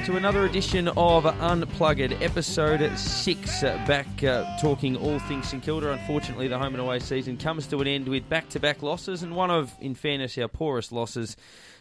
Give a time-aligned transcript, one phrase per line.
[0.00, 3.60] welcome to another edition of Unplugged, episode six.
[3.60, 5.92] Back uh, talking all things St Kilda.
[5.92, 9.50] Unfortunately, the home and away season comes to an end with back-to-back losses, and one
[9.50, 11.36] of, in fairness, our poorest losses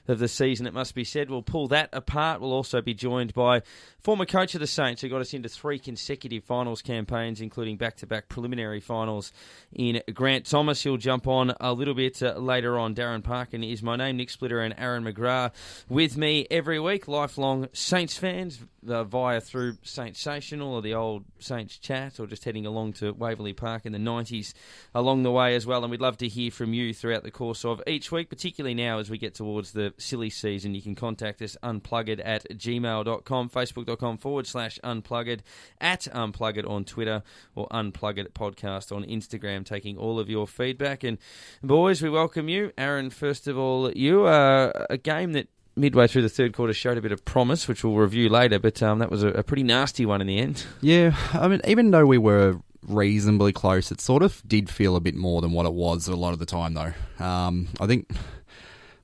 [0.09, 1.29] of the season, it must be said.
[1.29, 2.41] We'll pull that apart.
[2.41, 3.61] We'll also be joined by
[4.01, 7.97] former coach of the Saints, who got us into three consecutive finals campaigns, including back
[7.97, 9.31] to back preliminary finals
[9.73, 10.83] in Grant Thomas.
[10.83, 12.95] He'll jump on a little bit uh, later on.
[12.95, 15.51] Darren Parkin is my name, Nick Splitter and Aaron McGrath
[15.87, 17.07] with me every week.
[17.07, 22.65] Lifelong Saints fans uh, via through Saintsational or the old Saints chat or just heading
[22.65, 24.53] along to Waverley Park in the 90s
[24.93, 25.83] along the way as well.
[25.83, 28.99] And we'd love to hear from you throughout the course of each week, particularly now
[28.99, 30.75] as we get towards the silly season.
[30.75, 33.49] You can contact us unplugged at gmail.com,
[33.89, 35.43] facebook.com forward slash unplugged,
[35.81, 37.23] at unplugged on Twitter
[37.55, 41.03] or unplugged podcast on Instagram, taking all of your feedback.
[41.03, 41.17] And
[41.63, 42.71] boys, we welcome you.
[42.77, 46.97] Aaron, first of all, you are a game that midway through the third quarter showed
[46.97, 48.59] a bit of promise, which we'll review later.
[48.59, 50.65] But um, that was a, a, pretty nasty one in the end.
[50.81, 54.99] Yeah, I mean, even though we were reasonably close, it sort of did feel a
[54.99, 57.23] bit more than what it was a lot of the time, though.
[57.23, 58.09] Um, I think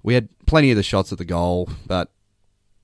[0.04, 2.12] we had plenty of the shots at the goal, but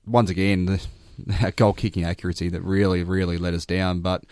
[0.06, 0.86] once again, the,
[1.18, 4.00] that goal kicking accuracy that really, really let us down.
[4.00, 4.24] But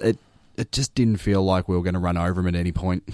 [0.00, 0.18] it
[0.56, 3.08] it just didn't feel like we were going to run over them at any point.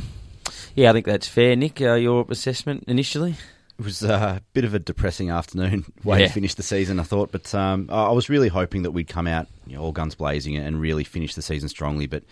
[0.75, 1.57] Yeah, I think that's fair.
[1.57, 3.37] Nick, uh, your assessment initially?
[3.79, 6.27] It was a bit of a depressing afternoon way yeah.
[6.27, 7.33] to finish the season, I thought.
[7.33, 10.57] But um, I was really hoping that we'd come out you know, all guns blazing
[10.57, 12.07] and really finish the season strongly.
[12.07, 12.25] But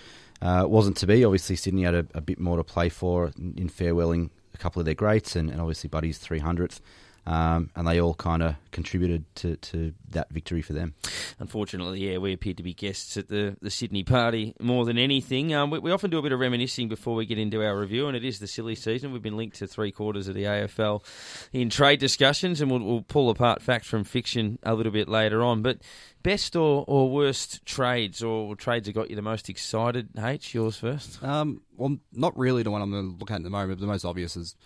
[0.42, 1.25] uh, it wasn't to be.
[1.25, 4.86] Obviously, Sydney had a, a, bit more to play for in farewelling a couple of
[4.86, 6.80] their greats and, and obviously Buddy's 300th.
[7.28, 10.94] Um, and they all kind of contributed to, to that victory for them.
[11.38, 15.52] Unfortunately, yeah, we appeared to be guests at the, the Sydney party more than anything.
[15.52, 18.08] Um, we, we, often do a bit of reminiscing before we get into our review,
[18.08, 19.12] and it is the silly season.
[19.12, 21.04] We've been linked to three quarters of the AFL
[21.52, 25.44] in trade discussions, and we'll, we'll pull apart fact from fiction a little bit later
[25.44, 25.60] on.
[25.60, 25.82] But
[26.22, 30.08] best or, or worst trades or trades that got you the most excited?
[30.18, 31.22] H, yours first.
[31.22, 33.78] Um, well, not really the one I'm going to look at at the moment.
[33.78, 34.56] but The most obvious is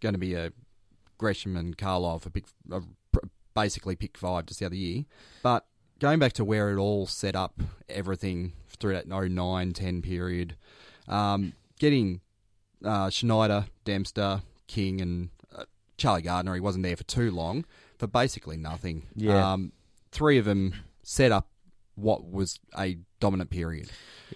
[0.00, 0.52] going to be a
[1.22, 2.80] Gresham and Carlisle for pick, uh,
[3.54, 5.04] basically pick five just the other year.
[5.40, 5.64] But
[6.00, 10.56] going back to where it all set up, everything through that 09 10 period,
[11.06, 12.20] um, getting
[12.84, 15.62] uh, Schneider, Dempster, King, and uh,
[15.96, 17.64] Charlie Gardner, he wasn't there for too long,
[17.98, 19.06] for basically nothing.
[19.14, 19.52] Yeah.
[19.52, 19.70] Um,
[20.10, 20.74] three of them
[21.04, 21.48] set up
[21.94, 23.90] what was a dominant period.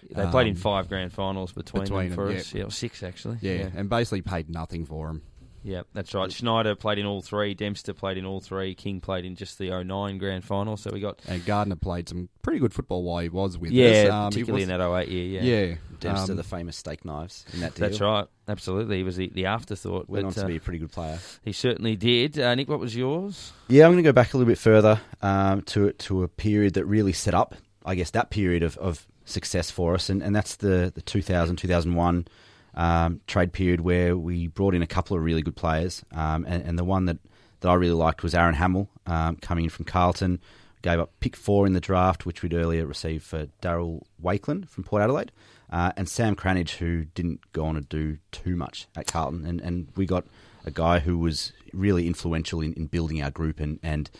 [0.08, 2.54] They played um, in five grand finals between, between them for them, us.
[2.54, 2.62] Yeah.
[2.62, 3.38] yeah, six actually.
[3.40, 5.22] Yeah, yeah, and basically paid nothing for them.
[5.66, 6.30] Yeah, that's right.
[6.30, 7.52] Schneider played in all three.
[7.52, 8.76] Dempster played in all three.
[8.76, 10.76] King played in just the 09 grand final.
[10.76, 14.04] So we got and Gardner played some pretty good football while he was with yeah,
[14.04, 14.10] us.
[14.10, 15.42] Um, particularly was, in that 08 year.
[15.42, 15.74] Yeah, yeah.
[15.98, 17.88] Dempster, um, the famous steak knives in that deal.
[17.88, 18.26] That's right.
[18.46, 20.08] Absolutely, he was the, the afterthought.
[20.08, 21.18] Went but, on to uh, be a pretty good player.
[21.42, 22.38] He certainly did.
[22.38, 23.52] Uh, Nick, what was yours?
[23.66, 26.74] Yeah, I'm going to go back a little bit further um, to to a period
[26.74, 30.36] that really set up, I guess, that period of, of success for us, and, and
[30.36, 32.28] that's the the 2000 2001
[32.76, 36.62] um, trade period where we brought in a couple of really good players, um, and,
[36.62, 37.18] and, the one that,
[37.60, 40.40] that I really liked was Aaron Hamill um, coming in from Carlton.
[40.82, 44.84] Gave up pick four in the draft, which we'd earlier received for Daryl Wakelin from
[44.84, 45.32] Port Adelaide,
[45.70, 49.60] uh, and Sam Cranage, who didn't go on to do too much at Carlton, and,
[49.62, 50.26] and we got
[50.64, 54.10] a guy who was really influential in, in building our group and and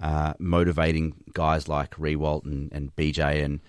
[0.00, 3.60] uh, motivating guys like Riewoldt and, and BJ and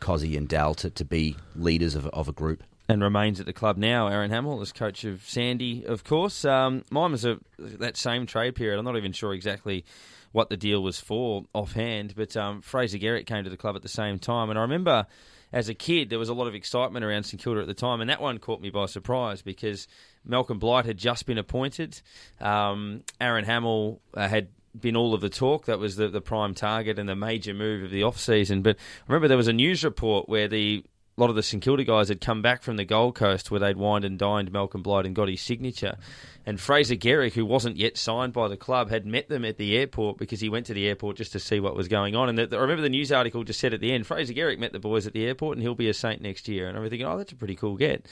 [0.00, 3.52] Cozzy and Dal to, to be leaders of, of a group and remains at the
[3.52, 4.08] club now.
[4.08, 6.44] Aaron Hamill is coach of Sandy, of course.
[6.44, 8.78] Um, mine was a, that same trade period.
[8.78, 9.84] I'm not even sure exactly
[10.32, 13.82] what the deal was for offhand, but um, Fraser Gehrig came to the club at
[13.82, 15.06] the same time, and I remember.
[15.52, 18.00] As a kid, there was a lot of excitement around St Kilda at the time,
[18.00, 19.86] and that one caught me by surprise because
[20.24, 22.02] Malcolm Blight had just been appointed.
[22.40, 24.48] Um, Aaron Hamill uh, had
[24.78, 25.66] been all of the talk.
[25.66, 28.62] That was the, the prime target and the major move of the off season.
[28.62, 30.84] But I remember there was a news report where the
[31.16, 33.60] a lot of the St Kilda guys had come back from the Gold Coast where
[33.60, 35.96] they'd wined and dined Malcolm Blight and got his signature.
[36.44, 39.76] And Fraser Gehrig, who wasn't yet signed by the club, had met them at the
[39.76, 42.28] airport because he went to the airport just to see what was going on.
[42.28, 44.58] And the, the, I remember the news article just said at the end, Fraser Gehrig
[44.58, 46.68] met the boys at the airport and he'll be a Saint next year.
[46.68, 48.06] And I'm thinking, oh, that's a pretty cool get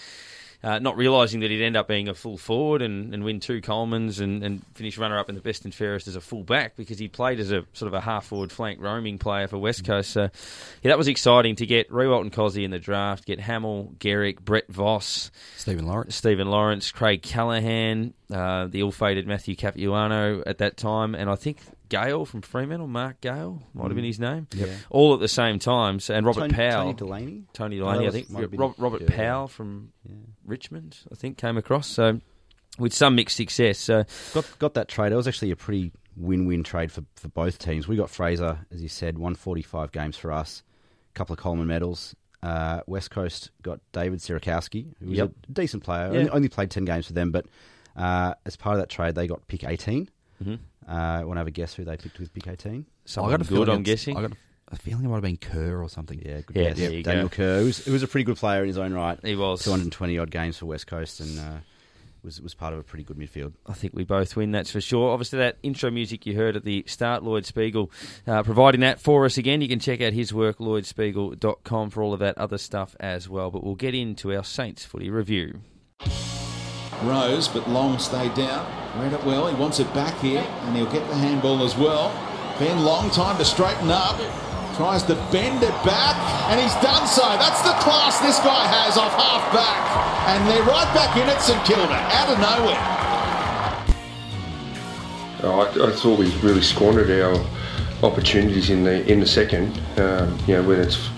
[0.62, 3.60] uh, not realising that he'd end up being a full forward and, and win two
[3.60, 6.76] Colemans and, and finish runner up in the best and fairest as a full back
[6.76, 9.84] because he played as a sort of a half forward flank roaming player for West
[9.84, 10.10] Coast.
[10.10, 10.22] So
[10.82, 14.40] yeah, that was exciting to get Riewoldt and Cozzy in the draft, get Hamill, Gehrig,
[14.40, 20.76] Brett Voss, Stephen Lawrence, Stephen Lawrence, Craig Callaghan, uh, the ill-fated Matthew Capuano at that
[20.76, 21.58] time, and I think
[21.92, 24.08] Gale from Fremantle, Mark Gale, might have been mm.
[24.08, 24.46] his name.
[24.54, 24.70] Yep.
[24.88, 26.00] All at the same time.
[26.00, 26.84] So, and Robert Tony, Powell.
[26.84, 27.44] Tony Delaney?
[27.52, 28.28] Tony Delaney, I think.
[28.30, 29.14] Robert, Robert yeah.
[29.14, 30.14] Powell from yeah.
[30.46, 31.86] Richmond, I think, came across.
[31.86, 32.18] So
[32.78, 33.78] with some mixed success.
[33.78, 35.12] So got got that trade.
[35.12, 37.86] It was actually a pretty win-win trade for, for both teams.
[37.86, 40.62] We got Fraser, as you said, 145 games for us,
[41.10, 42.16] a couple of Coleman medals.
[42.42, 45.30] Uh, West Coast got David Sierakowski, who was Yep.
[45.48, 46.10] a decent player.
[46.10, 46.18] Yeah.
[46.20, 47.46] Only, only played 10 games for them, but
[47.96, 50.08] uh, as part of that trade, they got pick 18.
[50.42, 50.90] Mm-hmm.
[50.90, 52.84] Uh, want to have a guess who they picked with pick 18?
[53.04, 54.16] Someone good, I'm guessing.
[54.16, 54.32] I got
[54.68, 56.20] a feeling it might have been Kerr or something.
[56.24, 56.78] Yeah, good Yeah, guess.
[56.78, 57.36] there you Daniel go.
[57.36, 59.18] Kerr, who was, who was a pretty good player in his own right.
[59.22, 59.62] He was.
[59.64, 61.58] 220 odd games for West Coast and uh,
[62.22, 63.52] was was part of a pretty good midfield.
[63.66, 65.10] I think we both win, that's for sure.
[65.10, 67.90] Obviously, that intro music you heard at the start, Lloyd Spiegel,
[68.26, 69.60] uh, providing that for us again.
[69.60, 73.50] You can check out his work, lloydspiegel.com, for all of that other stuff as well.
[73.50, 75.60] But we'll get into our Saints footy review.
[77.06, 78.66] Rose, but Long stayed down.
[79.00, 79.46] Read it well.
[79.46, 82.10] He wants it back here, and he'll get the handball as well.
[82.58, 84.20] Ben Long, time to straighten up.
[84.76, 86.16] Tries to bend it back,
[86.50, 87.22] and he's done so.
[87.22, 89.82] That's the class this guy has off half back.
[90.28, 93.02] And they're right back in at St Kilda, out of nowhere.
[95.44, 97.44] Oh, I, I thought we really squandered our
[98.02, 99.78] opportunities in the in the second.
[99.98, 101.08] Um, you know, when it's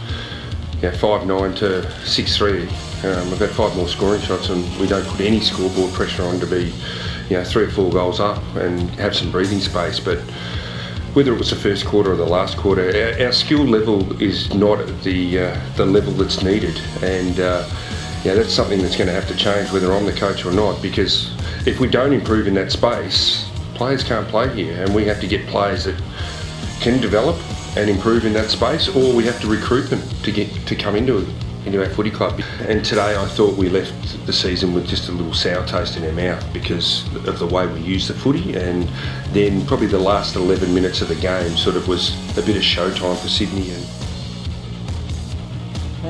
[0.84, 2.68] yeah five nine to six three,
[3.04, 6.38] um, we've had five more scoring shots, and we don't put any scoreboard pressure on
[6.40, 6.74] to be
[7.30, 9.98] you know three or four goals up and have some breathing space.
[9.98, 10.18] But
[11.14, 14.52] whether it was the first quarter or the last quarter, our, our skill level is
[14.52, 17.66] not the uh, the level that's needed, and uh,
[18.22, 20.82] yeah, that's something that's going to have to change, whether I'm the coach or not.
[20.82, 21.34] Because
[21.66, 25.26] if we don't improve in that space, players can't play here, and we have to
[25.26, 25.96] get players that
[26.80, 27.38] can develop
[27.76, 30.96] and improve in that space, or we have to recruit them to get to come
[30.96, 31.26] into.
[31.66, 35.12] Into our footy club, and today I thought we left the season with just a
[35.12, 38.86] little sour taste in our mouth because of the way we used the footy, and
[39.32, 42.62] then probably the last 11 minutes of the game sort of was a bit of
[42.62, 43.82] showtime for Sydney, and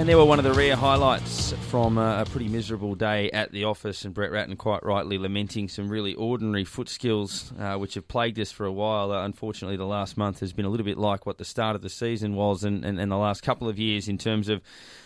[0.04, 3.64] And there were one of the rare highlights from a pretty miserable day at the
[3.64, 8.06] office, and Brett Ratten quite rightly lamenting some really ordinary foot skills uh, which have
[8.06, 9.12] plagued us for a while.
[9.12, 11.80] Uh, unfortunately, the last month has been a little bit like what the start of
[11.80, 14.60] the season was, and, and, and the last couple of years in terms of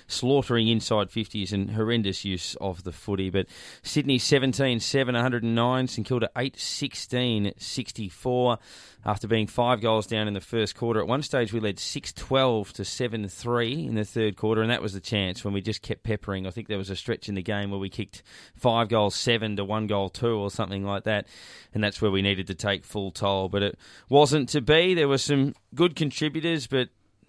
[0.08, 3.30] slaughtering inside 50s and horrendous use of the footy.
[3.30, 3.46] But
[3.84, 8.58] Sydney 17 7, 109, St Kilda 8 16, 64.
[9.04, 12.12] After being five goals down in the first quarter, at one stage we led 6
[12.12, 15.60] 12 to 7 3 in the third quarter, and that was the chance when we
[15.60, 16.46] just kept peppering.
[16.46, 18.22] I think there was a stretch in the game where we kicked
[18.56, 21.26] five goals 7 to one goal 2 or something like that,
[21.72, 23.48] and that's where we needed to take full toll.
[23.48, 24.94] But it wasn't to be.
[24.94, 26.88] There were some good contributors, but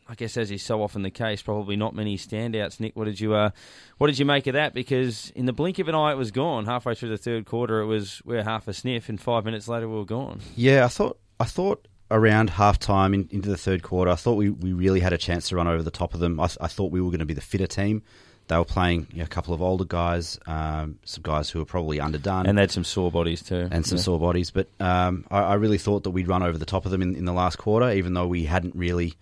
[0.09, 2.79] I guess as is so often the case, probably not many standouts.
[2.79, 3.51] Nick, what did you uh,
[3.99, 4.73] what did you make of that?
[4.73, 6.65] Because in the blink of an eye, it was gone.
[6.65, 9.87] Halfway through the third quarter, it was we're half a sniff, and five minutes later,
[9.87, 10.39] we were gone.
[10.55, 14.33] Yeah, I thought I thought around half time in, into the third quarter, I thought
[14.33, 16.39] we, we really had a chance to run over the top of them.
[16.39, 18.01] I, I thought we were going to be the fitter team.
[18.47, 21.65] They were playing you know, a couple of older guys, um, some guys who were
[21.65, 24.03] probably underdone, And they had some sore bodies too, and some Yeah.
[24.03, 24.49] sore bodies.
[24.49, 27.15] But um, I, I really thought that we'd run over the top of them in,
[27.15, 29.13] in the last quarter, even though we hadn't really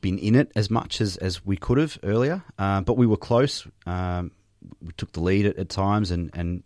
[0.00, 2.42] been in it as much as, as we could have earlier.
[2.58, 3.66] Um, but we were close.
[3.84, 4.30] Um,
[4.82, 6.62] we took the lead at, at times and, and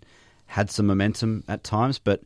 [0.46, 1.98] had some momentum at times.
[1.98, 2.22] But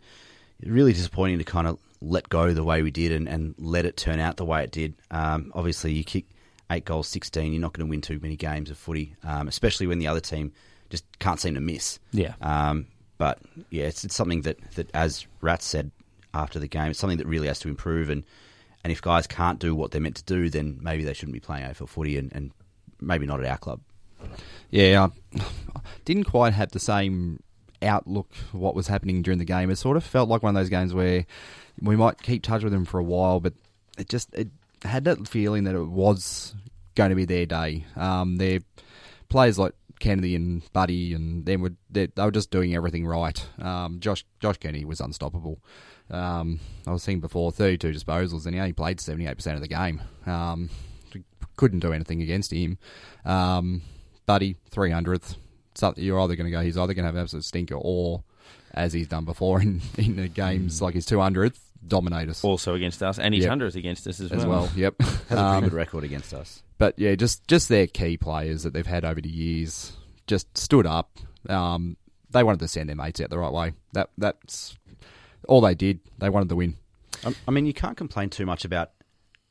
[0.62, 3.96] really disappointing to kind of let go the way we did and, and let it
[3.96, 4.94] turn out the way it did.
[5.10, 6.26] Um, obviously, you kick
[6.70, 9.86] eight goals, 16, you're not going to win too many games of footy, um, especially
[9.86, 10.52] when the other team
[10.90, 11.98] just can't seem to miss.
[12.12, 12.34] Yeah.
[12.40, 12.86] Um,
[13.18, 15.90] but yeah, it's, it's something that, that, as Rats said
[16.32, 18.10] after the game, it's something that really has to improve.
[18.10, 18.24] And,
[18.82, 21.40] and if guys can't do what they're meant to do, then maybe they shouldn't be
[21.40, 22.50] playing AFL footy and, and
[23.00, 23.80] maybe not at our club.
[24.70, 27.42] Yeah, I didn't quite have the same
[27.84, 29.70] outlook what was happening during the game.
[29.70, 31.26] It sort of felt like one of those games where
[31.80, 33.54] we might keep touch with them for a while, but
[33.98, 34.48] it just it
[34.82, 36.54] had that feeling that it was
[36.94, 37.84] going to be their day.
[37.96, 38.60] Um, their
[39.28, 43.46] players like Kennedy and Buddy and them were they, they were just doing everything right.
[43.58, 45.60] Um, Josh Josh Kennedy was unstoppable.
[46.10, 50.02] Um, I was seeing before, 32 disposals, and he only played 78% of the game.
[50.26, 50.68] Um,
[51.56, 52.78] couldn't do anything against him.
[53.24, 53.82] Um,
[54.26, 55.30] Buddy, 300th.
[55.30, 55.36] So
[55.96, 58.22] you're either going to go, he's either going to have an absolute stinker, or
[58.72, 63.02] as he's done before in, in the games like his 200th, dominate us Also against
[63.02, 63.48] us, and his Yep.
[63.50, 64.70] hundredth against us as, as well.
[64.74, 64.94] Yep.
[65.02, 66.62] Has a pretty Um, good record against us.
[66.78, 69.92] but yeah, just just their key players that they've had over the years
[70.26, 71.18] just stood up.
[71.48, 71.96] Um,
[72.30, 73.72] they wanted to send their mates out the right way.
[73.92, 74.76] That that's
[75.46, 76.00] all they did.
[76.18, 76.76] They wanted to win.
[77.24, 78.90] I- I mean, you can't complain too much about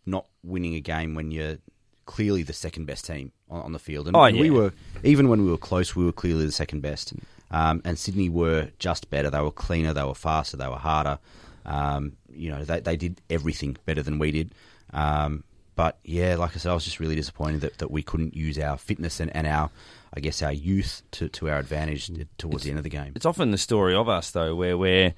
[0.05, 1.57] not winning a game when you're
[2.05, 4.07] clearly the second best team on, on the field.
[4.07, 4.51] And Oh, we yeah.
[4.51, 7.13] were, even when we were close, we were clearly the second best.
[7.51, 9.29] Um, and Sydney were just better.
[9.29, 9.93] They were cleaner.
[9.93, 10.57] They were faster.
[10.57, 11.19] They were harder.
[11.65, 14.53] Um, you know, they, they did everything better than we did.
[14.91, 15.43] Um,
[15.75, 18.59] but yeah, like I said, I was just really disappointed that, that we couldn't use
[18.59, 19.69] our fitness and, and our,
[20.13, 23.13] I guess, our youth to, to our advantage towards the end of the game.
[23.15, 25.13] It's often the story of us though, where we're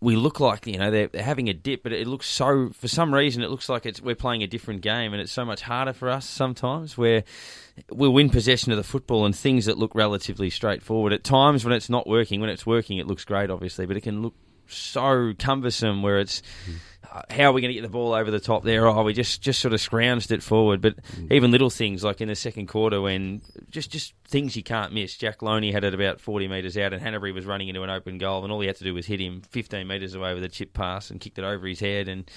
[0.00, 3.14] we look like you know they're, having a dip, but it looks so for some
[3.14, 5.92] reason it looks like it's we're playing a different game, and it's so much harder
[5.92, 7.24] for us sometimes where
[7.90, 11.72] we'll win possession of the football and things that look relatively straightforward at times when
[11.72, 12.40] it's not working.
[12.40, 14.34] When it's working, it looks great, obviously, but it can look
[14.70, 16.42] so cumbersome where it's.
[16.68, 16.74] Mm
[17.28, 18.86] how are we going to get the ball over the top there?
[18.86, 20.80] Oh, we just, just sort of scrounged it forward.
[20.80, 21.32] But mm.
[21.32, 25.16] even little things like in the second quarter when just just things you can't miss.
[25.16, 28.18] Jack Lonie had it about 40 metres out and Hannebery was running into an open
[28.18, 30.48] goal and all he had to do was hit him 15 metres away with a
[30.48, 32.30] chip pass and kicked it over his head and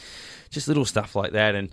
[0.50, 1.54] just little stuff like that.
[1.54, 1.70] And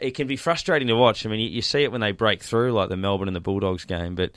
[0.00, 1.24] it can be frustrating to watch.
[1.24, 3.40] I mean, you, you see it when they break through like the Melbourne and the
[3.40, 4.32] Bulldogs game, but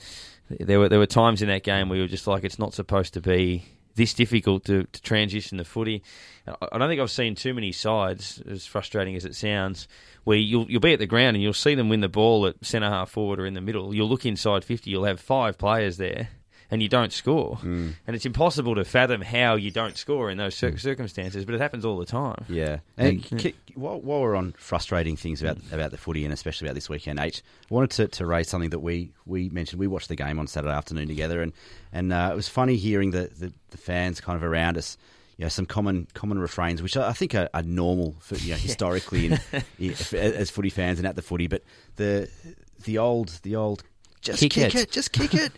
[0.48, 2.72] there were there were times in that game where you were just like, it's not
[2.72, 3.64] supposed to be
[3.96, 6.02] this difficult to, to transition the footy.
[6.46, 9.88] I don't think I've seen too many sides, as frustrating as it sounds,
[10.24, 12.64] where you'll you'll be at the ground and you'll see them win the ball at
[12.64, 13.94] centre half forward or in the middle.
[13.94, 16.28] You'll look inside fifty, you'll have five players there,
[16.70, 17.56] and you don't score.
[17.58, 17.94] Mm.
[18.06, 21.60] And it's impossible to fathom how you don't score in those cir- circumstances, but it
[21.60, 22.44] happens all the time.
[22.48, 22.78] Yeah.
[22.96, 23.52] And yeah.
[23.74, 27.18] while, while, we're on frustrating things about about the footy and especially about this weekend,
[27.18, 29.80] H, I wanted to, to raise something that we, we mentioned.
[29.80, 31.52] We watched the game on Saturday afternoon together, and
[31.92, 34.96] and uh, it was funny hearing the, the, the fans kind of around us
[35.36, 38.56] you know, some common common refrains, which I think are, are normal for you know
[38.60, 39.38] historically in,
[40.14, 41.46] as footy fans and at the footy.
[41.46, 41.62] But
[41.96, 42.30] the
[42.84, 43.82] the old the old
[44.22, 44.82] just kick, kick it.
[44.82, 44.90] it.
[44.90, 45.52] just kick it.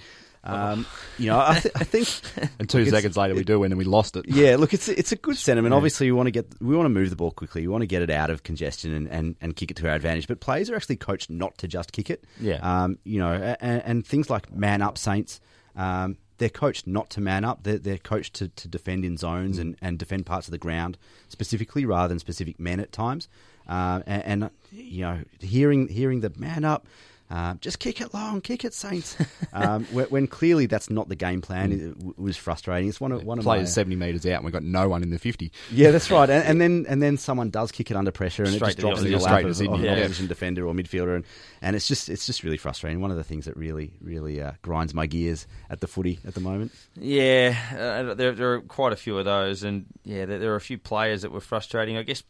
[0.45, 0.87] Um,
[1.19, 2.09] you know, I, th- I think.
[2.59, 4.27] and two seconds later, we do win and we lost it.
[4.29, 5.73] Yeah, look, it's it's a good sentiment.
[5.73, 5.77] Yeah.
[5.77, 7.63] Obviously, we want to get we want to move the ball quickly.
[7.63, 9.95] We want to get it out of congestion and, and, and kick it to our
[9.95, 10.29] advantage.
[10.29, 12.25] But players are actually coached not to just kick it.
[12.41, 12.59] Yeah.
[12.63, 15.41] Um, you know, and, and things like man up Saints.
[15.77, 17.65] Um, they're coached not to man up.
[17.65, 19.63] They're, they're coached to, to defend in zones mm.
[19.63, 20.97] and, and defend parts of the ground
[21.29, 23.29] specifically rather than specific men at times.
[23.69, 26.87] Uh, and, and, you know, hearing hearing the man up,
[27.31, 29.17] uh, just kick it long, kick it, Saints.
[29.53, 32.89] um, when, clearly that's not the game plan, it, was frustrating.
[32.89, 35.03] It's one of one of players my, seventy metres out, and we've got no one
[35.03, 35.53] in the fifty.
[35.71, 36.29] Yeah, that's right.
[36.29, 38.79] And, and, then and then someone does kick it under pressure, and straight it just
[38.79, 39.93] drops in the lap of, of yeah.
[39.93, 41.25] opposition defender or midfielder, and,
[41.61, 43.01] and it's just it's just really frustrating.
[43.01, 46.35] One of the things that really really uh, grinds my gears at the footy at
[46.35, 46.73] the moment.
[46.95, 50.57] Yeah, uh, there, there are quite a few of those, and yeah, there, there are
[50.57, 51.99] a few players that were frustrating.
[51.99, 52.23] I guess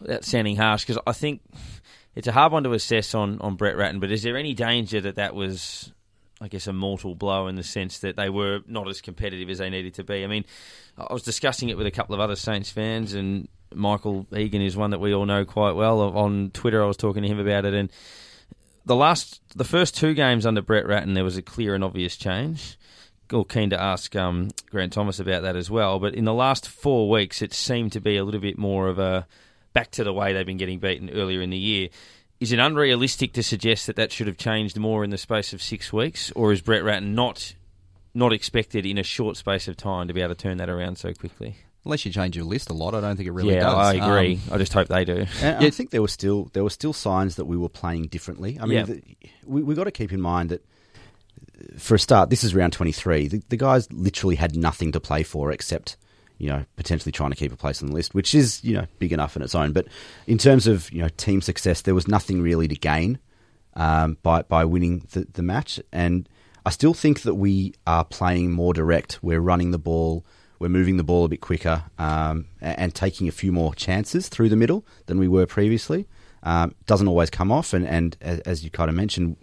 [0.00, 1.42] without sounding harsh, because I think
[2.14, 5.00] it's a hard one to assess on, on Brett Ratten, but is there any danger
[5.00, 5.92] that that was,
[6.40, 9.58] I guess, a mortal blow in the sense that they were not as competitive as
[9.58, 10.24] they needed to be?
[10.24, 10.44] I mean,
[10.96, 14.76] I was discussing it with a couple of other Saints fans, and Michael Egan is
[14.76, 16.00] one that we all know quite well.
[16.16, 17.90] On Twitter, I was talking to him about it, and
[18.84, 22.16] the last, the first two games under Brett Ratten, there was a clear and obvious
[22.16, 22.78] change.
[23.32, 25.98] Or keen to ask um, Grant Thomas about that as well.
[25.98, 28.98] But in the last four weeks, it seemed to be a little bit more of
[28.98, 29.26] a
[29.74, 31.90] back to the way they've been getting beaten earlier in the year.
[32.40, 35.62] Is it unrealistic to suggest that that should have changed more in the space of
[35.62, 37.54] six weeks, or is Brett Ratten not
[38.16, 40.96] not expected in a short space of time to be able to turn that around
[40.96, 41.56] so quickly?
[41.84, 43.74] Unless you change your list a lot, I don't think it really yeah, does.
[43.74, 44.40] I agree.
[44.48, 45.26] Um, I just hope they do.
[45.40, 45.58] yeah.
[45.60, 48.58] I think there were still there were still signs that we were playing differently.
[48.60, 48.84] I mean, yeah.
[48.84, 49.02] the,
[49.44, 50.64] we we got to keep in mind that
[51.78, 53.28] for a start, this is round twenty three.
[53.28, 55.96] The, the guys literally had nothing to play for except
[56.38, 58.86] you know, potentially trying to keep a place on the list, which is, you know,
[58.98, 59.72] big enough in its own.
[59.72, 59.86] But
[60.26, 63.18] in terms of, you know, team success, there was nothing really to gain
[63.74, 65.80] um, by, by winning the, the match.
[65.92, 66.28] And
[66.66, 69.20] I still think that we are playing more direct.
[69.22, 70.24] We're running the ball,
[70.58, 74.28] we're moving the ball a bit quicker, um, and, and, taking a few more chances
[74.28, 76.06] through the middle than we were previously.
[76.42, 79.36] Um, doesn't always come off, and, and as, you kind of mentioned,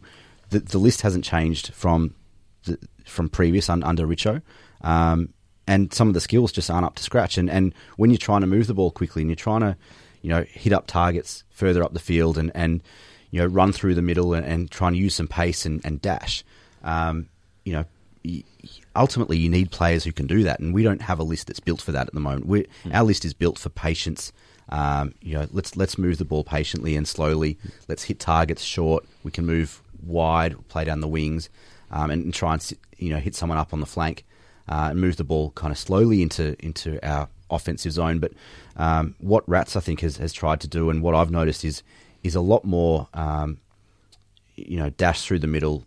[0.49, 2.15] the, the list hasn't changed from
[2.65, 4.41] the, from previous un, under Richo.
[4.81, 5.33] Um,
[5.67, 7.37] and some of the skills just aren't up to scratch.
[7.37, 9.75] And and when you're trying to move the ball quickly and you're trying to,
[10.21, 12.81] you know, hit up targets further up the field and and
[13.29, 16.01] you know run through the middle and, and trying to use some pace and, and
[16.01, 16.43] dash,
[16.83, 17.29] um,
[17.63, 17.85] you know.
[18.95, 21.59] Ultimately, you need players who can do that, and we don't have a list that's
[21.59, 22.45] built for that at the moment.
[22.45, 22.93] we mm.
[22.93, 24.31] Our list is built for patience.
[24.69, 27.57] Um, you know, let's let's move the ball patiently and slowly.
[27.87, 29.07] Let's hit targets short.
[29.23, 31.49] We can move wide, play down the wings,
[31.89, 34.23] um, and, and, try and you know hit someone up on the flank
[34.71, 38.19] uh, and move the ball kind of slowly into into our offensive zone.
[38.19, 38.31] But
[38.77, 41.83] um, what Rats I think has, has tried to do, and what I've noticed is
[42.23, 43.59] is a lot more, um,
[44.55, 45.83] you know, dash through the middle,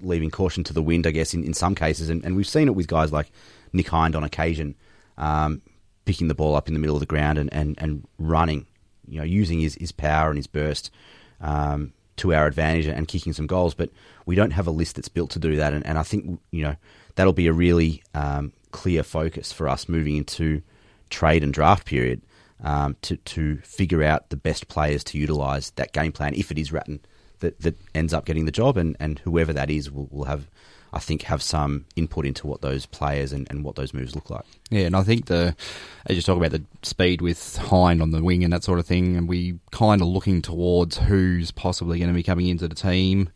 [0.00, 1.06] leaving caution to the wind.
[1.06, 3.32] I guess in, in some cases, and, and we've seen it with guys like
[3.72, 4.76] Nick Hind on occasion,
[5.18, 5.60] um,
[6.04, 8.66] picking the ball up in the middle of the ground and, and, and running,
[9.08, 10.90] you know, using his, his power and his burst.
[11.40, 13.90] Um, to our advantage and kicking some goals, but
[14.26, 15.72] we don't have a list that's built to do that.
[15.72, 16.76] And, and I think you know
[17.14, 20.62] that'll be a really um, clear focus for us moving into
[21.10, 22.22] trade and draft period
[22.62, 26.58] um, to to figure out the best players to utilise that game plan if it
[26.58, 27.00] is Ratten
[27.42, 30.48] that, that ends up getting the job, and, and whoever that is will, will have,
[30.92, 34.30] I think, have some input into what those players and, and what those moves look
[34.30, 34.44] like.
[34.70, 35.54] Yeah, and I think the
[36.06, 38.86] as you talk about the speed with Hind on the wing and that sort of
[38.86, 42.74] thing, and we kind of looking towards who's possibly going to be coming into the
[42.74, 43.28] team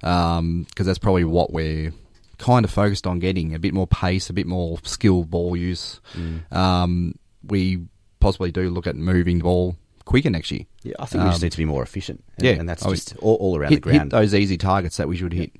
[0.00, 1.92] because um, that's probably what we're
[2.38, 6.00] kind of focused on getting a bit more pace, a bit more skill ball use.
[6.14, 6.52] Mm.
[6.52, 7.80] Um, we
[8.20, 10.64] possibly do look at moving the ball quicker next year.
[10.82, 12.24] Yeah, I think we just um, need to be more efficient.
[12.36, 14.00] And, yeah, and that's just all, all around hit, the ground.
[14.00, 15.52] Hit those easy targets that we should hit.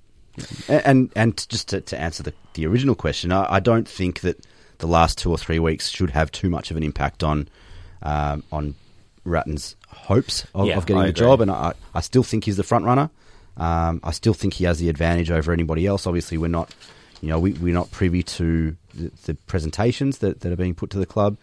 [0.69, 4.21] And, and, and just to, to answer the, the original question, I, I, don't think
[4.21, 4.45] that
[4.79, 7.49] the last two or three weeks should have too much of an impact on
[8.03, 8.75] um, on
[9.25, 11.41] Ratten's hopes of, yeah, of getting the job.
[11.41, 13.11] And I, I still think he's the front runner.
[13.57, 16.07] Um, I still think he has the advantage over anybody else.
[16.07, 16.75] Obviously, we're not,
[17.21, 20.91] you know, we, we're not privy to the, the presentations that, that are being put
[20.91, 21.37] to the club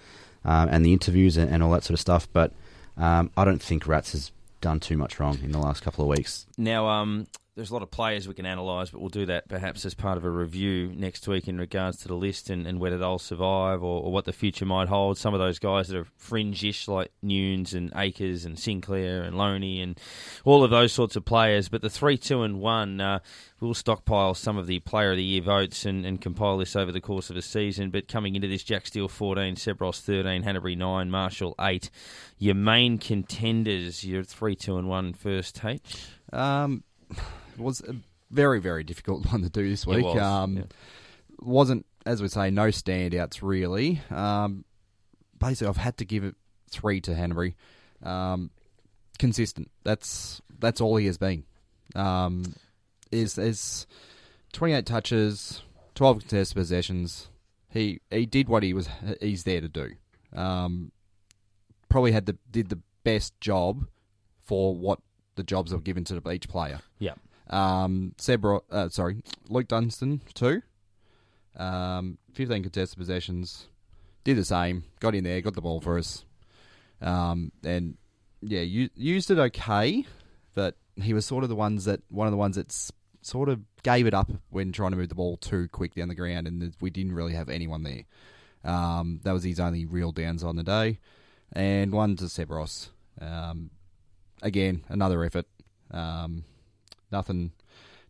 [0.43, 2.27] um, and the interviews and, and, all that sort of stuff.
[2.33, 2.51] But
[2.97, 6.09] um, I don't think Rats has done too much wrong in the last couple of
[6.09, 6.45] weeks.
[6.57, 7.27] Now, um,
[7.61, 10.17] there's a lot of players we can analyse, but we'll do that perhaps as part
[10.17, 13.83] of a review next week in regards to the list and, and whether they'll survive
[13.83, 15.15] or, or, what the future might hold.
[15.15, 19.79] Some of those guys that are fringe-ish, like Newnes and Acres and Sinclair and Lonie
[19.79, 19.99] and
[20.43, 21.69] all of those sorts of players.
[21.69, 23.19] But the three, two, and one, uh,
[23.59, 26.91] we'll stockpile some of the Player of the Year votes and, and compile this over
[26.91, 27.91] the course of a season.
[27.91, 31.91] But coming into this, Jack Steele 14, Seb Ross 13, Hannebery 9, Marshall 8.
[32.39, 36.07] Your main contenders, your three, two, and one first, H?
[36.33, 36.85] Um
[37.57, 37.95] was a
[38.29, 40.05] very, very difficult one to do this week.
[40.05, 40.63] Was, um, yeah.
[41.39, 44.01] Wasn't, as we say, no standouts really.
[44.09, 44.65] Um,
[45.39, 46.35] basically, I've had to give it
[46.69, 47.55] three to Hannebery.
[48.03, 48.51] Um,
[49.19, 49.69] consistent.
[49.83, 51.43] That's that's all he has been.
[51.95, 52.55] Um,
[53.11, 53.85] is is
[54.53, 55.63] twenty eight touches,
[55.95, 57.29] twelve contested possessions.
[57.69, 59.91] He he did what he was he's there to do.
[60.33, 60.91] Um,
[61.89, 63.87] probably had the did the best job
[64.43, 64.99] for what
[65.35, 66.79] the jobs are given to each player.
[66.99, 67.13] Yeah.
[67.51, 68.15] Um,
[68.71, 70.61] uh, sorry, Luke Dunstan two.
[71.57, 73.67] Um, fifteen contested possessions.
[74.23, 74.85] Did the same.
[74.99, 75.41] Got in there.
[75.41, 76.23] Got the ball for us.
[77.01, 77.97] Um, and
[78.41, 80.05] yeah, you, used it okay,
[80.53, 82.71] but he was sort of the ones that one of the ones that
[83.21, 86.15] sort of gave it up when trying to move the ball too quick down the
[86.15, 88.03] ground, and we didn't really have anyone there.
[88.63, 90.99] Um, that was his only real downs on the day,
[91.51, 92.91] and one to Seb Ross.
[93.19, 93.71] Um,
[94.41, 95.47] again, another effort.
[95.89, 96.45] Um,
[97.11, 97.51] Nothing,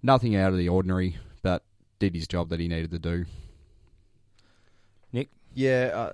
[0.03, 1.63] nothing out of the ordinary, but
[1.99, 3.25] did his job that he needed to do.
[5.11, 6.13] Nick, yeah, uh,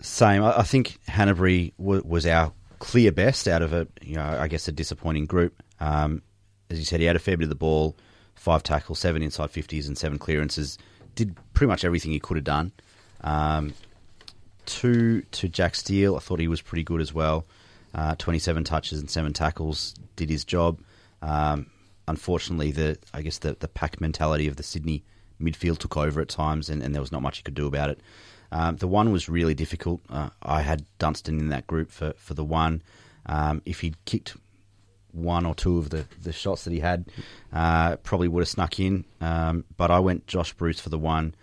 [0.00, 0.42] same.
[0.42, 4.48] I, I think Hannebery w- was our clear best out of a, you know, I
[4.48, 5.62] guess a disappointing group.
[5.80, 6.22] Um,
[6.70, 7.96] as you said, he had a fair bit of the ball,
[8.34, 10.78] five tackles, seven inside fifties, and seven clearances.
[11.14, 12.72] Did pretty much everything he could have done.
[13.22, 13.74] Um,
[14.66, 17.46] two to Jack Steele, I thought he was pretty good as well.
[17.94, 20.80] Uh, Twenty-seven touches and seven tackles, did his job.
[21.22, 21.66] Um,
[22.08, 25.04] unfortunately, the I guess the, the pack mentality of the Sydney
[25.40, 27.90] midfield took over at times, and, and there was not much you could do about
[27.90, 28.00] it.
[28.52, 30.00] Um, the one was really difficult.
[30.08, 32.82] Uh, I had Dunstan in that group for, for the one.
[33.26, 34.36] Um, if he'd kicked
[35.12, 37.06] one or two of the, the shots that he had,
[37.52, 39.04] uh, probably would have snuck in.
[39.20, 41.34] Um, but I went Josh Bruce for the one.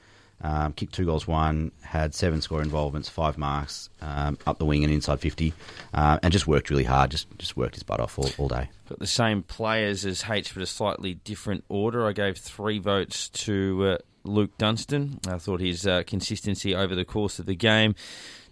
[0.41, 4.83] Um, kicked two goals, one, had seven score involvements, five marks, um, up the wing
[4.83, 5.53] and inside 50,
[5.93, 8.69] uh, and just worked really hard, just just worked his butt off all, all day.
[8.89, 12.05] Got the same players as H, but a slightly different order.
[12.05, 15.19] I gave three votes to uh, Luke Dunstan.
[15.27, 17.95] I thought his uh, consistency over the course of the game.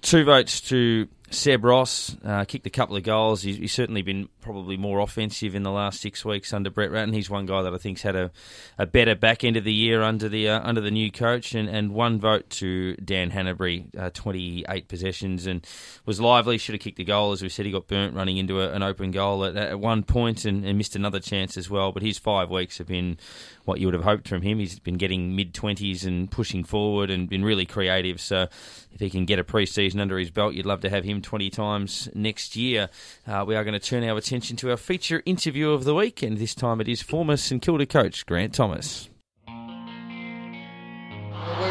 [0.01, 3.41] Two votes to Seb Ross uh, kicked a couple of goals.
[3.41, 7.13] He's, he's, certainly been probably more offensive in the last six weeks under Brett Ratten.
[7.13, 8.31] He's one guy that I think's had a,
[8.77, 11.55] a better back end of the year under the uh, under the new coach.
[11.55, 15.65] And, and one vote to Dan Hannebery, uh, twenty eight possessions and
[16.05, 16.57] was lively.
[16.57, 17.65] Should have kicked a goal as we said.
[17.65, 20.77] He got burnt running into a, an open goal at, at one point and, and,
[20.77, 21.93] missed another chance as well.
[21.93, 23.17] But his five weeks have been
[23.63, 24.59] what you would have hoped from him.
[24.59, 28.19] He's been getting mid twenties and pushing forward and been really creative.
[28.19, 28.49] So
[28.93, 31.21] if he can get a pre season under his belt, you'd love to have him
[31.21, 32.89] 20 times next year.
[33.27, 36.21] Uh, we are going to turn our attention to our feature interview of the week,
[36.21, 39.09] and this time it is former St Kilda coach Grant Thomas.
[39.47, 39.53] We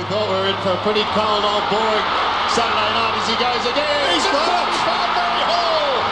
[0.07, 2.07] thought we were in for a pretty cold, old, boring
[2.51, 4.15] Saturday night as he goes again.
[4.15, 4.67] He's got
[5.15, 6.03] Barry Hall.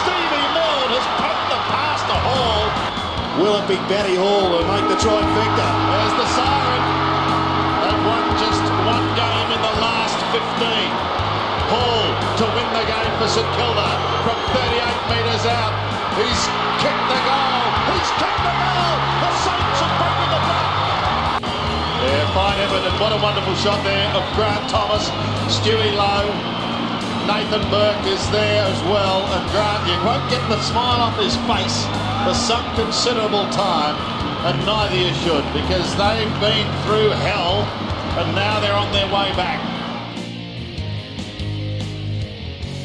[0.00, 2.68] Stevie Milne has poked the past to Hall.
[3.40, 5.85] Will it be Benny Hall who make the trifecta?
[12.36, 13.88] To win the game for St Kilda
[14.20, 14.76] from 38
[15.08, 15.72] metres out.
[16.20, 16.42] He's
[16.84, 17.64] kicked the goal.
[17.96, 18.96] He's kicked the goal.
[19.24, 20.68] The Saints have broken the back.
[22.04, 22.92] Yeah, fine Everton.
[23.00, 25.08] What a wonderful shot there of Grant Thomas,
[25.48, 26.28] Stewie Loewe.
[27.24, 31.40] Nathan Burke is there as well, and Grant, you won't get the smile off his
[31.48, 31.88] face
[32.28, 33.96] for some considerable time,
[34.44, 37.64] and neither you should because they've been through hell
[38.20, 39.75] and now they're on their way back.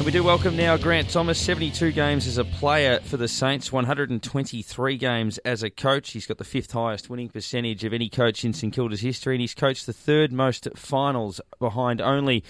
[0.02, 3.70] And we do welcome now Grant Thomas, 72 games as a player for the Saints,
[3.70, 6.10] 123 games as a coach.
[6.10, 9.40] He's got the fifth highest winning percentage of any coach in St Kilda's history, and
[9.40, 12.42] he's coached the third most finals behind only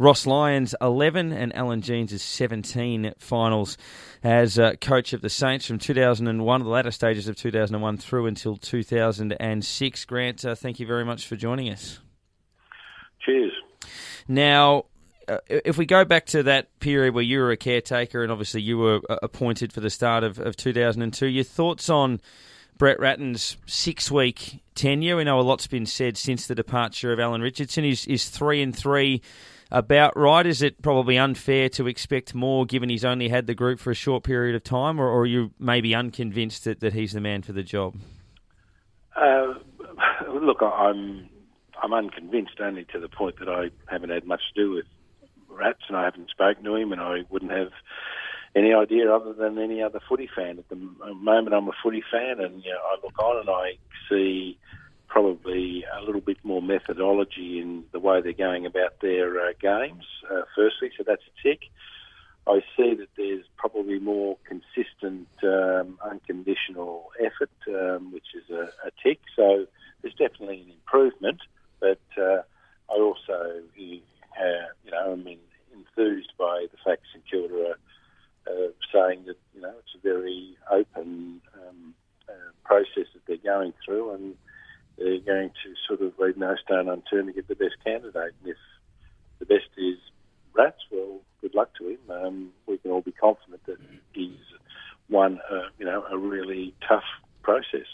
[0.00, 3.78] Ross Lyon's 11 and Alan Jeans' 17 finals
[4.24, 8.56] as uh, coach of the Saints from 2001, the latter stages of 2001 through until
[8.56, 10.04] 2006.
[10.06, 12.00] Grant, uh, thank you very much for joining us.
[13.24, 13.52] Cheers.
[14.26, 14.86] Now,
[15.28, 18.62] uh, if we go back to that period where you were a caretaker and obviously
[18.62, 22.20] you were uh, appointed for the start of, of 2002, your thoughts on
[22.78, 25.16] Brett Ratten's six week tenure?
[25.16, 27.84] We know a lot's been said since the departure of Alan Richardson.
[27.84, 29.22] Is, is three and three
[29.70, 30.46] about right?
[30.46, 33.94] Is it probably unfair to expect more given he's only had the group for a
[33.94, 37.42] short period of time, or, or are you maybe unconvinced that, that he's the man
[37.42, 37.96] for the job?
[39.16, 39.54] Uh,
[40.40, 41.28] look, I'm
[41.82, 44.86] I'm unconvinced only to the point that I haven't had much to do with
[45.56, 47.72] Rats, and I haven't spoken to him, and I wouldn't have
[48.54, 50.58] any idea other than any other footy fan.
[50.58, 53.72] At the moment, I'm a footy fan, and you know, I look on and I
[54.08, 54.58] see
[55.08, 60.04] probably a little bit more methodology in the way they're going about their uh, games.
[60.30, 61.60] Uh, firstly, so that's a tick.
[62.46, 68.90] I see that there's probably more consistent, um, unconditional effort, um, which is a, a
[69.02, 69.20] tick.
[69.34, 69.66] So
[70.00, 71.40] there's definitely an improvement,
[71.80, 72.42] but uh,
[72.88, 73.62] I also,
[74.84, 75.26] you know, I'm
[75.72, 77.78] enthused by the fact St Kilda are
[78.50, 81.94] uh, saying that you know it's a very open um,
[82.28, 84.34] uh, process that they're going through, and
[84.98, 88.34] they're going to sort of leave no stone unturned to get the best candidate.
[88.42, 88.56] And if
[89.38, 89.98] the best is
[90.54, 91.98] Rats, well, good luck to him.
[92.10, 93.78] Um, we can all be confident that
[94.12, 94.38] he's
[95.10, 95.38] won,
[95.78, 97.04] you know, a really tough
[97.42, 97.86] process.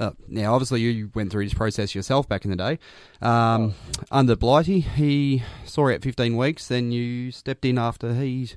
[0.00, 2.78] Uh, now, obviously, you went through this process yourself back in the day.
[3.20, 3.74] Um,
[4.10, 8.50] under Blighty, he saw out 15 weeks, then you stepped in after he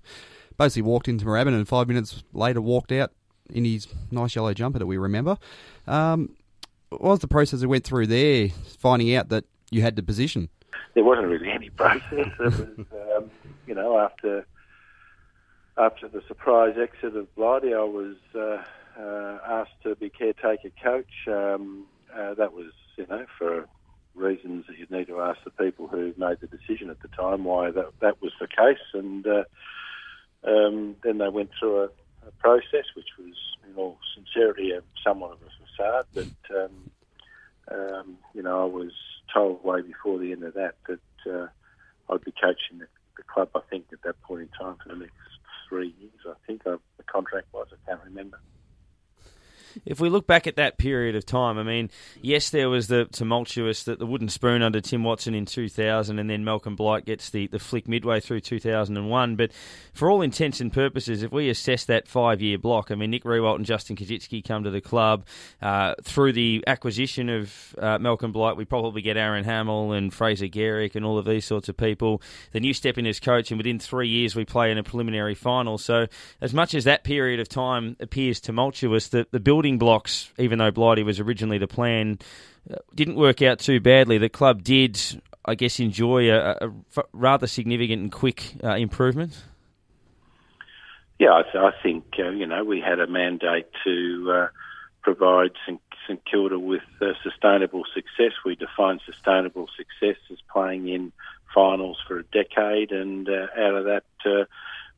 [0.57, 3.11] basically walked into Moorabbin and five minutes later walked out
[3.49, 5.37] in his nice yellow jumper that we remember.
[5.85, 6.37] Um,
[6.89, 8.47] what was the process that went through there,
[8.79, 10.47] finding out that you had the position?
[10.93, 12.03] There wasn't really any process.
[12.11, 12.85] It was,
[13.17, 13.31] um,
[13.67, 14.45] you know, after
[15.77, 18.63] after the surprise exit of Blighty, I was uh,
[18.99, 21.27] asked to be caretaker coach.
[21.27, 23.67] Um, uh, that was, you know, for
[24.15, 27.43] reasons that you'd need to ask the people who made the decision at the time
[27.43, 28.83] why that that was the case.
[28.93, 29.43] And uh,
[30.43, 31.85] um, then they went through a,
[32.27, 33.33] a, process which was,
[33.67, 36.05] in all sincerity, a, somewhat of a facade.
[36.13, 36.91] But um,
[37.71, 38.91] um, you know, I was
[39.33, 41.47] told way before the end of that that uh,
[42.09, 43.49] I'd be coaching the, the, club.
[43.55, 45.13] I think at that point in time for the next
[45.67, 46.11] three years.
[46.27, 47.67] I think I, the contract was.
[47.71, 48.39] I can't remember
[49.85, 51.89] if we look back at that period of time, I mean,
[52.21, 56.29] yes, there was the tumultuous, the, the wooden spoon under Tim Watson in 2000, and
[56.29, 59.35] then Malcolm Blight gets the, the flick midway through 2001.
[59.35, 59.51] But
[59.93, 63.23] for all intents and purposes, if we assess that five year block, I mean, Nick
[63.23, 65.25] Riewoldt and Justin Koschitzke come to the club.
[65.61, 70.47] Uh, through the acquisition of uh, Malcolm Blight, we probably get Aaron Hamill and Fraser
[70.47, 72.21] Gehrig and all of these sorts of people.
[72.51, 75.35] Then you step in as coach, and within three years, we play in a preliminary
[75.35, 75.77] final.
[75.77, 76.07] So,
[76.41, 80.59] as much as that period of time appears tumultuous, the, the building building blocks, even
[80.59, 82.19] though Blighty was originally the plan,
[82.69, 84.17] uh, didn't work out too badly.
[84.17, 84.99] The club did,
[85.45, 89.41] I guess, enjoy a, a rather significant and quick uh, improvement.
[91.17, 94.47] Yeah, I, I think uh, you know we had a mandate to uh,
[95.01, 95.79] provide St.
[96.05, 98.33] St Kilda with uh, sustainable success.
[98.43, 101.13] We defined sustainable success as playing in
[101.55, 104.03] finals for a decade, and uh, out of that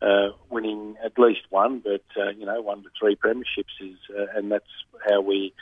[0.01, 4.25] uh, winning at least one, but uh, you know, one to three premierships is, uh,
[4.35, 4.65] and that's
[5.07, 5.53] how we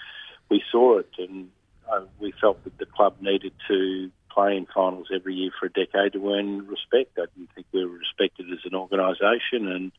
[0.49, 1.49] we saw it, and
[1.91, 5.69] uh, we felt that the club needed to play in finals every year for a
[5.69, 7.17] decade to earn respect.
[7.17, 9.91] I didn't think we were respected as an organisation, and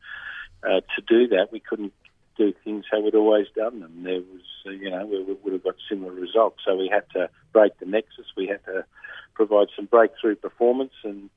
[0.63, 1.93] uh, to do that, we couldn't
[2.37, 4.03] do things how we'd always done them.
[4.03, 6.61] There was, uh, you know, we, would have got similar results.
[6.65, 8.25] So we had to break the nexus.
[8.35, 8.85] We had to
[9.33, 11.29] provide some breakthrough performance and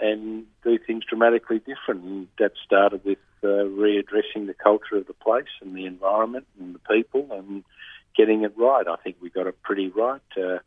[0.00, 2.04] and do things dramatically different.
[2.04, 6.74] And that started with uh, readdressing the culture of the place and the environment and
[6.74, 7.64] the people and
[8.16, 8.86] getting it right.
[8.86, 10.20] I think we got it pretty right.
[10.36, 10.58] Uh,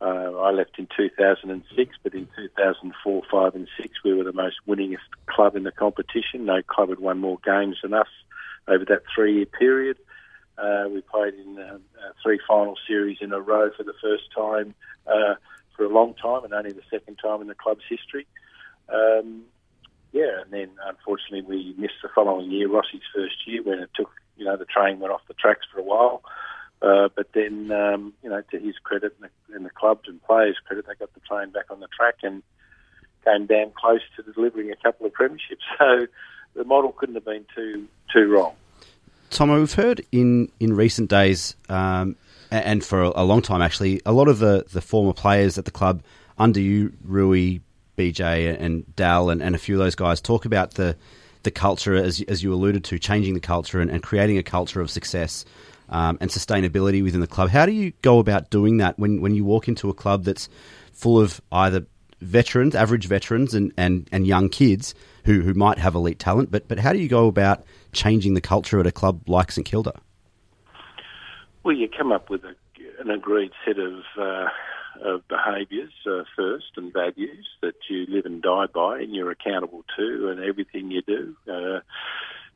[0.00, 4.56] uh, I left in 2006, but in 2004, 5 and 6, we were the most
[4.68, 6.44] winningest club in the competition.
[6.44, 8.08] No club had won more games than us
[8.68, 9.96] over that three-year period.
[10.58, 11.78] Uh, we played in uh,
[12.22, 14.74] three final series in a row for the first time
[15.06, 15.34] uh,
[15.76, 18.26] for a long time and only the second time in the club's history.
[18.88, 19.42] Um,
[20.12, 24.10] yeah, and then unfortunately we missed the following year, Rossi's first year, when it took
[24.36, 26.22] you know, the train went off the tracks for a while.
[26.82, 30.22] Uh, but then, um, you know, to his credit and the, and the clubs and
[30.22, 32.42] players' credit, they got the train back on the track and
[33.24, 35.64] came damn close to delivering a couple of premierships.
[35.78, 36.06] So
[36.54, 38.54] the model couldn't have been too too wrong.
[39.28, 42.16] Tom, we've heard in, in recent days, um,
[42.50, 45.70] and for a long time actually, a lot of the, the former players at the
[45.70, 46.02] club
[46.38, 47.60] under you, Roo,
[47.96, 50.96] BJ, and Dal, and, and a few of those guys talk about the
[51.46, 54.80] the culture, as, as you alluded to, changing the culture and, and creating a culture
[54.80, 55.44] of success
[55.88, 57.48] um, and sustainability within the club.
[57.50, 60.48] How do you go about doing that when, when you walk into a club that's
[60.92, 61.86] full of either
[62.20, 66.66] veterans, average veterans, and, and, and young kids who, who might have elite talent, but,
[66.66, 69.92] but how do you go about changing the culture at a club like St Kilda?
[71.66, 72.54] Well, you come up with a,
[73.00, 74.46] an agreed set of, uh,
[75.02, 79.84] of behaviours uh, first and values that you live and die by and you're accountable
[79.96, 81.36] to and everything you do.
[81.52, 81.80] Uh,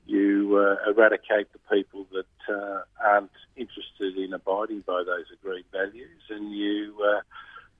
[0.06, 6.22] you uh, eradicate the people that uh, aren't interested in abiding by those agreed values
[6.28, 6.94] and you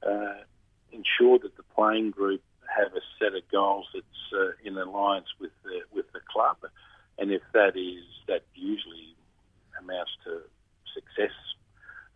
[0.05, 0.35] uh,
[0.91, 2.43] ensure that the playing group
[2.77, 6.57] have a set of goals that's in alliance with the, with the club.
[7.19, 9.15] And if that is, that usually
[9.81, 10.41] amounts to
[10.95, 11.35] success.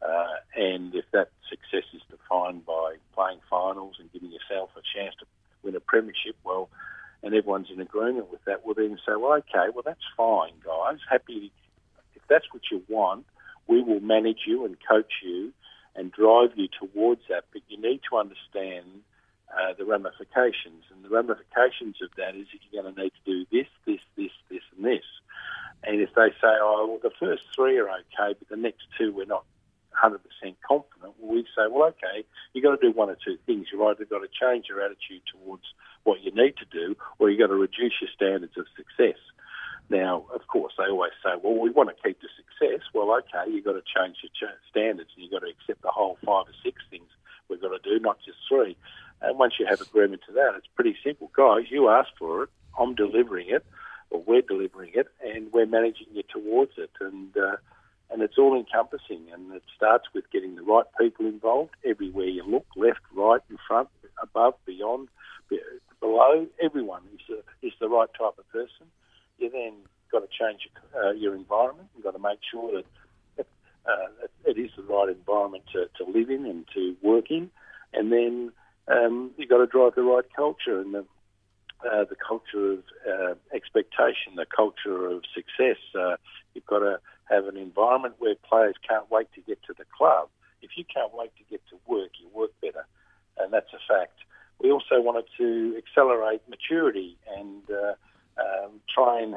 [0.03, 5.15] Uh, and if that success is defined by playing finals and giving yourself a chance
[5.19, 5.27] to
[5.63, 6.69] win a premiership, well,
[7.23, 10.99] and everyone's in agreement with that, well then say, well, okay, well that's fine, guys.
[11.09, 11.53] Happy
[12.25, 13.27] if that's what you want,
[13.67, 15.53] we will manage you and coach you
[15.95, 17.45] and drive you towards that.
[17.53, 19.03] But you need to understand
[19.53, 23.31] uh, the ramifications, and the ramifications of that is that you're going to need to
[23.31, 25.05] do this, this, this, this, and this.
[25.87, 29.13] And if they say, oh, well, the first three are okay, but the next two
[29.13, 29.45] we're not
[30.03, 30.19] 100%
[30.67, 33.69] confident, well, we say, well, okay, you've got to do one or two things.
[33.73, 35.65] You've either got to change your attitude towards
[36.05, 39.19] what you need to do, or you've got to reduce your standards of success.
[39.91, 42.81] Now, of course, they always say, well, we want to keep the success.
[42.95, 46.17] Well, okay, you've got to change your standards and you've got to accept the whole
[46.25, 47.09] five or six things
[47.49, 48.77] we've got to do, not just three.
[49.21, 51.31] And once you have agreement to that, it's pretty simple.
[51.37, 53.65] Guys, you asked for it, I'm delivering it,
[54.11, 56.91] or we're delivering it, and we're managing you towards it.
[57.01, 57.57] And, uh,
[58.11, 62.45] and it's all encompassing, and it starts with getting the right people involved everywhere you
[62.47, 63.89] look left, right, in front,
[64.23, 65.09] above, beyond,
[66.01, 66.47] below.
[66.63, 68.87] Everyone is, a, is the right type of person
[69.39, 69.73] you then
[70.11, 71.89] got to change uh, your environment.
[71.95, 72.83] You've got to make sure
[73.37, 73.47] that
[73.87, 77.51] uh, it is the right environment to, to live in and to work in,
[77.93, 78.53] and then
[78.89, 81.05] um, you've got to drive the right culture and the,
[81.85, 85.79] uh, the culture of uh, expectation, the culture of success.
[85.95, 86.17] Uh,
[86.55, 86.99] you've got to
[87.31, 90.29] have an environment where players can't wait to get to the club.
[90.63, 92.87] If you can't wait to get to work, you work better,
[93.39, 94.19] and that's a fact.
[94.61, 97.95] We also wanted to accelerate maturity and uh,
[98.41, 99.37] um, try and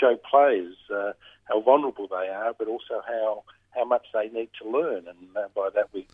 [0.00, 1.12] show players uh,
[1.44, 5.06] how vulnerable they are, but also how how much they need to learn.
[5.08, 6.06] And by that we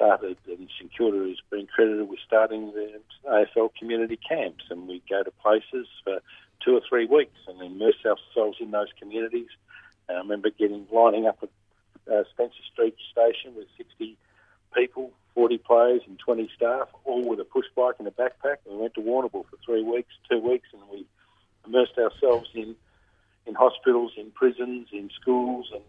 [0.00, 5.02] started, and St Kilda has been credited with starting the AFL community camps, and we
[5.10, 6.20] go to places for
[6.64, 9.48] two or three weeks and immerse ourselves in those communities.
[10.08, 11.50] And I remember getting lining up at
[12.10, 14.16] uh, Spencer Street Station with 60
[14.74, 18.56] people, 40 players and 20 staff, all with a push bike and a backpack.
[18.64, 21.06] And we went to Warrnambool for three weeks, two weeks, and we
[21.66, 22.74] immersed ourselves in
[23.46, 25.82] in hospitals, in prisons, in schools, and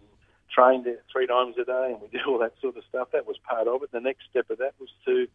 [0.53, 3.09] trained three times a day, and we did all that sort of stuff.
[3.13, 3.91] That was part of it.
[3.91, 5.27] The next step of that was to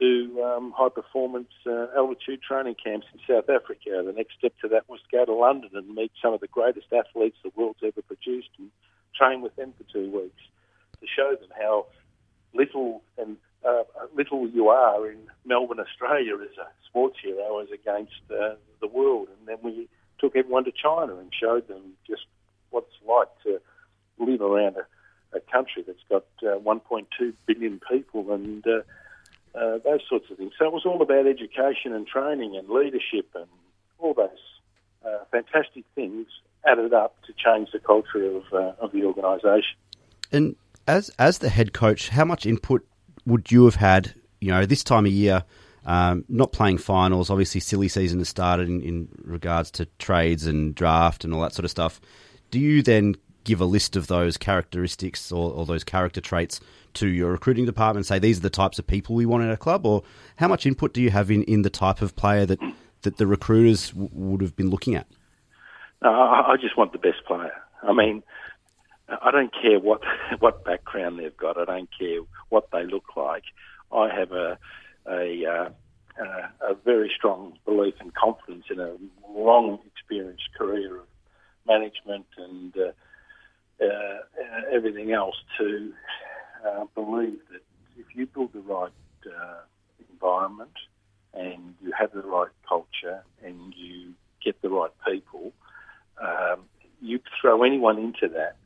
[0.00, 4.02] do um, high performance uh, altitude training camps in South Africa.
[4.04, 6.48] The next step to that was to go to London and meet some of the
[6.48, 8.70] greatest athletes the world's ever produced and
[9.14, 10.40] train with them for two weeks
[11.00, 11.86] to show them how
[12.54, 13.82] little and uh,
[14.14, 19.28] little you are in Melbourne, Australia, as a sports hero as against uh, the world.
[19.38, 19.86] And then we
[20.18, 22.22] took everyone to China and showed them just
[22.70, 23.60] what it's like to
[24.20, 28.80] live around a, a country that's got uh, 1.2 billion people and uh,
[29.54, 30.52] uh, those sorts of things.
[30.58, 33.46] So it was all about education and training and leadership and
[33.98, 34.28] all those
[35.04, 36.26] uh, fantastic things
[36.66, 39.76] added up to change the culture of, uh, of the organisation.
[40.30, 40.56] And
[40.86, 42.86] as as the head coach, how much input
[43.26, 44.14] would you have had?
[44.40, 45.44] You know, this time of year,
[45.84, 47.30] um, not playing finals.
[47.30, 51.52] Obviously, silly season has started in, in, regards to trades and draft and all that
[51.52, 52.00] sort of stuff.
[52.50, 56.60] Do you then give a list of those characteristics or, or those character traits
[56.94, 59.50] to your recruiting department and say these are the types of people we want in
[59.50, 59.86] a club?
[59.86, 60.02] Or
[60.36, 62.58] how much input do you have in, in the type of player that,
[63.02, 65.06] that the recruiters w- would have been looking at?
[66.02, 67.52] No, I, just want the best player.
[67.82, 68.22] I mean,
[69.08, 70.00] I don't care what
[70.38, 71.58] what background they've got.
[71.58, 73.44] I don't care what they look like.
[73.92, 74.58] I have a
[75.06, 75.68] a, uh,
[76.68, 78.96] a very strong belief and confidence in a
[79.28, 81.06] long experienced career of
[81.66, 82.92] management and uh, uh, uh,
[84.72, 85.92] everything else to
[86.66, 87.62] uh, believe that
[87.96, 88.92] if you build the right
[89.26, 89.60] uh,
[90.12, 90.72] environment
[91.34, 94.12] and you have the right culture and you
[94.44, 95.52] get the right people,
[96.20, 96.60] um,
[97.00, 98.56] you throw anyone into that,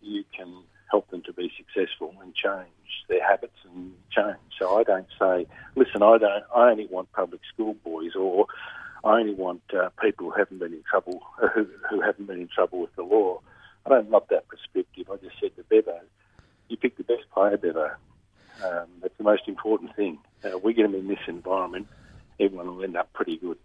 [0.00, 2.68] you can help them to be successful and change
[3.08, 4.38] their habits and change.
[4.58, 6.44] So I don't say, listen, I don't.
[6.54, 8.46] I only want public school boys, or
[9.02, 11.22] I only want uh, people who haven't been in trouble,
[11.54, 13.40] who, who haven't been in trouble with the law.
[13.86, 15.10] I don't love that perspective.
[15.10, 16.00] I just said to Bevo,
[16.68, 17.90] you pick the best player, Bevo.
[18.64, 20.18] Um, that's the most important thing.
[20.44, 21.88] Uh, we get them in this environment,
[22.40, 23.58] everyone will end up pretty good.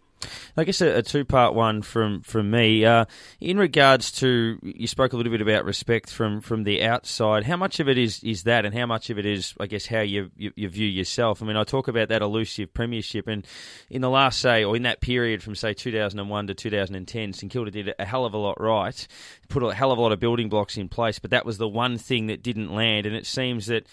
[0.57, 2.85] I guess a, a two-part one from from me.
[2.85, 3.05] Uh,
[3.39, 7.43] in regards to, you spoke a little bit about respect from, from the outside.
[7.45, 9.85] How much of it is, is that, and how much of it is, I guess,
[9.85, 11.41] how you, you, you view yourself?
[11.41, 13.45] I mean, I talk about that elusive premiership, and
[13.89, 17.71] in the last say, or in that period from say 2001 to 2010, St Kilda
[17.71, 19.07] did a hell of a lot right,
[19.47, 21.67] put a hell of a lot of building blocks in place, but that was the
[21.67, 23.85] one thing that didn't land, and it seems that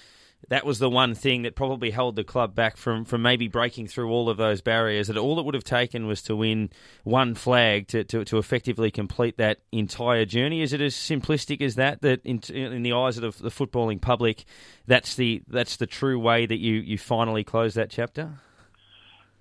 [0.48, 3.88] that was the one thing that probably held the club back from, from maybe breaking
[3.88, 5.08] through all of those barriers.
[5.08, 6.70] That all it would have taken was to win
[7.04, 10.62] one flag to, to, to effectively complete that entire journey.
[10.62, 12.02] Is it as simplistic as that?
[12.02, 14.44] That in, in the eyes of the, the footballing public,
[14.86, 18.38] that's the that's the true way that you, you finally close that chapter.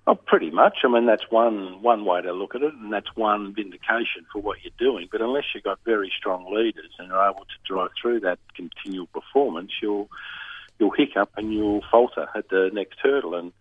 [0.08, 0.78] Oh, pretty much.
[0.84, 4.40] I mean, that's one one way to look at it, and that's one vindication for
[4.40, 5.08] what you're doing.
[5.10, 9.06] But unless you've got very strong leaders and are able to drive through that continual
[9.06, 10.08] performance, you'll
[10.78, 13.34] you'll hiccup and you'll falter at the next hurdle.
[13.34, 13.52] And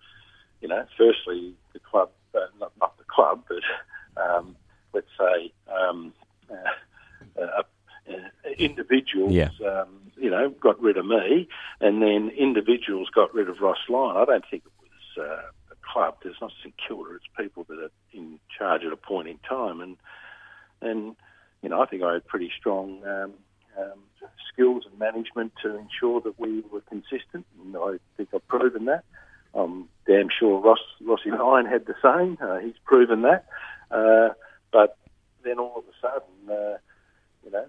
[0.62, 4.56] you know, firstly, the club, uh, not not the club, but um,
[4.94, 6.14] let's say um,
[6.50, 7.64] uh, uh,
[8.10, 8.14] uh,
[8.58, 9.50] individuals, yeah.
[9.68, 11.48] um, you know, got rid of me,
[11.82, 14.18] and then individuals got rid of Ross Lyon.
[14.18, 16.18] I don't think it was uh, a club.
[16.24, 17.16] There's not St Kilda.
[17.16, 19.98] It's people that are in charge at a point in time, and
[20.82, 21.16] and
[21.62, 23.04] you know, I think I had pretty strong.
[23.06, 23.34] Um,
[23.78, 24.00] um,
[24.52, 29.04] skills and management to ensure that we were consistent, and I think I've proven that.
[29.54, 32.38] I'm damn sure Ross Rossi had the same.
[32.42, 33.46] Uh, he's proven that.
[33.90, 34.30] Uh,
[34.72, 34.98] but
[35.44, 36.78] then all of a sudden, uh,
[37.46, 37.66] you know,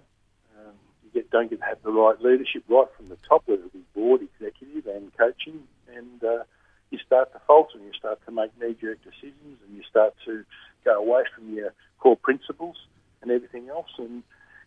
[0.59, 3.73] um, you get, don't get have the right leadership right from the top, whether it
[3.73, 5.63] be board, executive, and coaching,
[5.95, 6.43] and uh,
[6.91, 10.45] you start to falter and you start to make knee-jerk decisions, and you start to
[10.85, 12.77] go away from your core principles
[13.23, 14.23] and everything else, and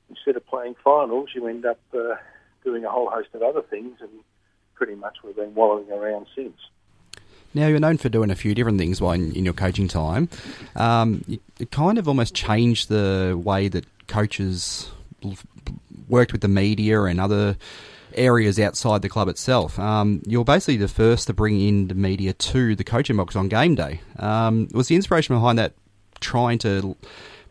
[0.10, 2.16] instead of playing finals, you end up uh,
[2.64, 4.10] doing a whole host of other things, and
[4.76, 6.58] pretty much we've been wallowing around since.
[7.54, 10.30] Now you're known for doing a few different things while in, in your coaching time.
[10.76, 11.24] Um,
[11.60, 14.92] it, kind of almost changed the way that coaches
[16.08, 17.58] worked with the media and other
[18.14, 19.80] areas outside the club itself.
[19.80, 23.50] Um, you're basically the first to bring in the media to the coaching box on
[23.50, 24.02] game day.
[24.18, 25.74] Um, was the inspiration behind that
[26.20, 26.96] trying to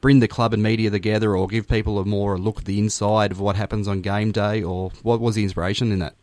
[0.00, 3.32] bring the club and media together or give people a more look at the inside
[3.32, 6.14] of what happens on game day, or what was the inspiration in that?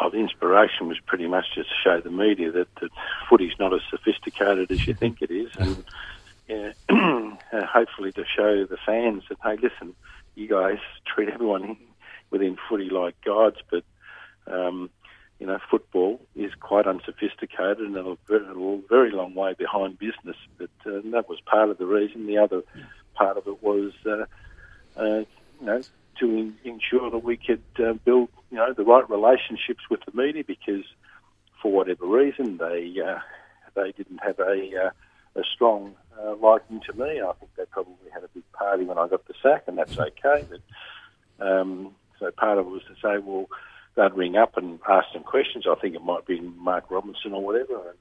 [0.00, 2.90] Oh, the inspiration was pretty much just to show the media that, that
[3.28, 5.84] footy's not as sophisticated as you think it is, and
[6.48, 6.72] yeah,
[7.52, 9.94] uh, hopefully to show the fans that hey, listen,
[10.34, 11.76] you guys treat everyone
[12.30, 13.84] within footy like gods, but
[14.46, 14.90] um,
[15.38, 18.16] you know, football is quite unsophisticated and a
[18.88, 20.36] very, long way behind business.
[20.56, 22.26] But uh, that was part of the reason.
[22.26, 22.62] The other
[23.14, 24.24] part of it was, uh,
[24.96, 25.24] uh,
[25.60, 25.82] you know,
[26.20, 30.16] to in, ensure that we could uh, build, you know, the right relationships with the
[30.16, 30.84] media because,
[31.60, 33.18] for whatever reason, they uh,
[33.74, 35.94] they didn't have a uh, a strong
[36.40, 37.20] liking to me.
[37.20, 39.98] I think they probably had a big party when I got the sack, and that's
[39.98, 40.46] okay.
[40.48, 43.46] But um, so part of it was to say, well
[43.96, 45.64] they'd ring up and ask some questions.
[45.68, 47.98] I think it might be Mark Robinson or whatever, and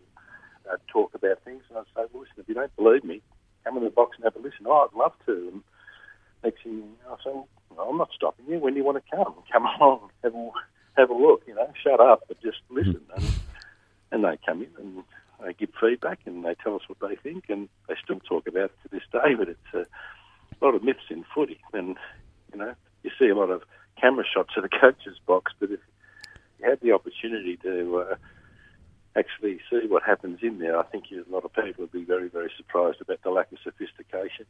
[0.66, 1.64] they'd talk about things.
[1.70, 3.22] And I'd say, well, listen, if you don't believe me,
[3.64, 4.66] come in the box and have a listen.
[4.68, 5.50] Oh, I'd love to.
[5.54, 5.64] And
[6.44, 7.32] next thing I say,
[7.76, 8.60] well, I'm not stopping you.
[8.60, 9.34] When do you want to come?
[9.52, 10.50] Come along, have a,
[10.98, 11.44] have a look.
[11.48, 13.02] You know, shut up, but just listen.
[13.14, 13.24] Hmm.
[13.24, 13.34] And,
[14.12, 15.04] and they come in and
[15.44, 18.66] they give feedback and they tell us what they think, and they still talk about
[18.66, 19.34] it to this day.
[19.38, 21.98] But it's a lot of myths in footy, and
[22.54, 22.74] you know,
[23.04, 23.64] you see a lot of
[24.00, 25.80] camera shots of the coach's box, but if
[26.60, 28.16] you had the opportunity to uh,
[29.16, 32.30] actually see what happens in there, I think a lot of people would be very,
[32.30, 34.46] very surprised about the lack of sophistication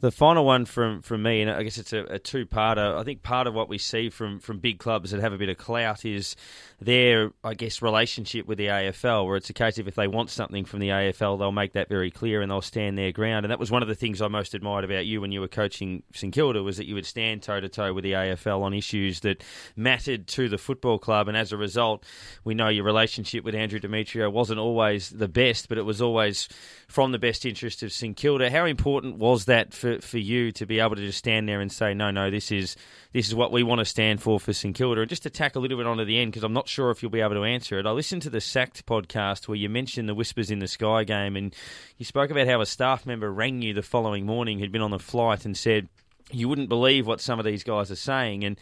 [0.00, 2.96] the final one from, from me, and I guess it's a, a two parter.
[2.96, 5.48] I think part of what we see from, from big clubs that have a bit
[5.48, 6.36] of clout is
[6.80, 10.30] their, I guess, relationship with the AFL, where it's a case of if they want
[10.30, 13.44] something from the AFL, they'll make that very clear and they'll stand their ground.
[13.44, 15.48] And that was one of the things I most admired about you when you were
[15.48, 18.74] coaching St Kilda was that you would stand toe to toe with the AFL on
[18.74, 19.42] issues that
[19.74, 21.26] mattered to the football club.
[21.26, 22.04] And as a result,
[22.44, 26.48] we know your relationship with Andrew Demetriou wasn't always the best, but it was always
[26.86, 28.48] from the best interest of St Kilda.
[28.48, 31.60] How important was that for for, for you to be able to just stand there
[31.60, 32.76] and say, no, no, this is
[33.12, 35.00] this is what we want to stand for for St Kilda?
[35.00, 37.02] And just to tack a little bit onto the end, because I'm not sure if
[37.02, 37.86] you'll be able to answer it.
[37.86, 41.36] I listened to the Sacked podcast where you mentioned the Whispers in the Sky game,
[41.36, 41.54] and
[41.96, 44.90] you spoke about how a staff member rang you the following morning who'd been on
[44.90, 45.88] the flight and said,
[46.30, 48.44] you wouldn't believe what some of these guys are saying.
[48.44, 48.58] And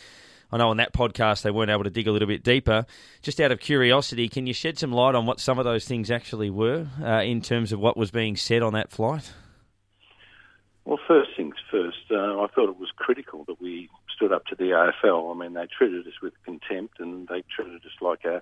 [0.52, 2.86] I know on that podcast they weren't able to dig a little bit deeper.
[3.22, 6.10] Just out of curiosity, can you shed some light on what some of those things
[6.10, 9.32] actually were uh, in terms of what was being said on that flight?
[10.87, 14.55] Well, first things first, uh, I thought it was critical that we stood up to
[14.55, 15.34] the AFL.
[15.34, 18.41] I mean, they treated us with contempt and they treated us like a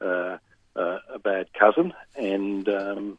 [0.00, 0.38] uh,
[0.76, 1.92] uh, a bad cousin.
[2.16, 3.18] And um,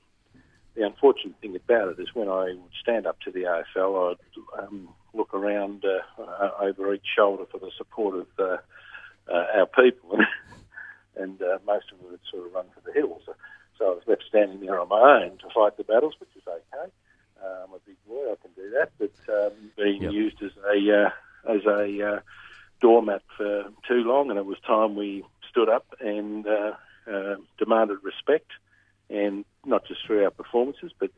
[0.74, 4.64] the unfortunate thing about it is when I would stand up to the AFL, I'd
[4.64, 8.58] um, look around uh, uh, over each shoulder for the support of uh,
[9.28, 10.18] our people,
[11.18, 13.24] and most of them would sort of run for the hills.
[13.78, 16.44] So I was left standing there on my own to fight the battles, which is
[16.48, 16.92] okay.
[17.64, 18.92] I'm a big boy, I can do that.
[18.98, 20.12] But um, being Yep.
[20.12, 21.10] used as a uh,
[21.56, 22.20] as a uh,
[22.82, 26.74] doormat for too long, and it was time we stood up and uh,
[27.58, 28.52] demanded respect,
[29.10, 31.12] and not just through our performances, but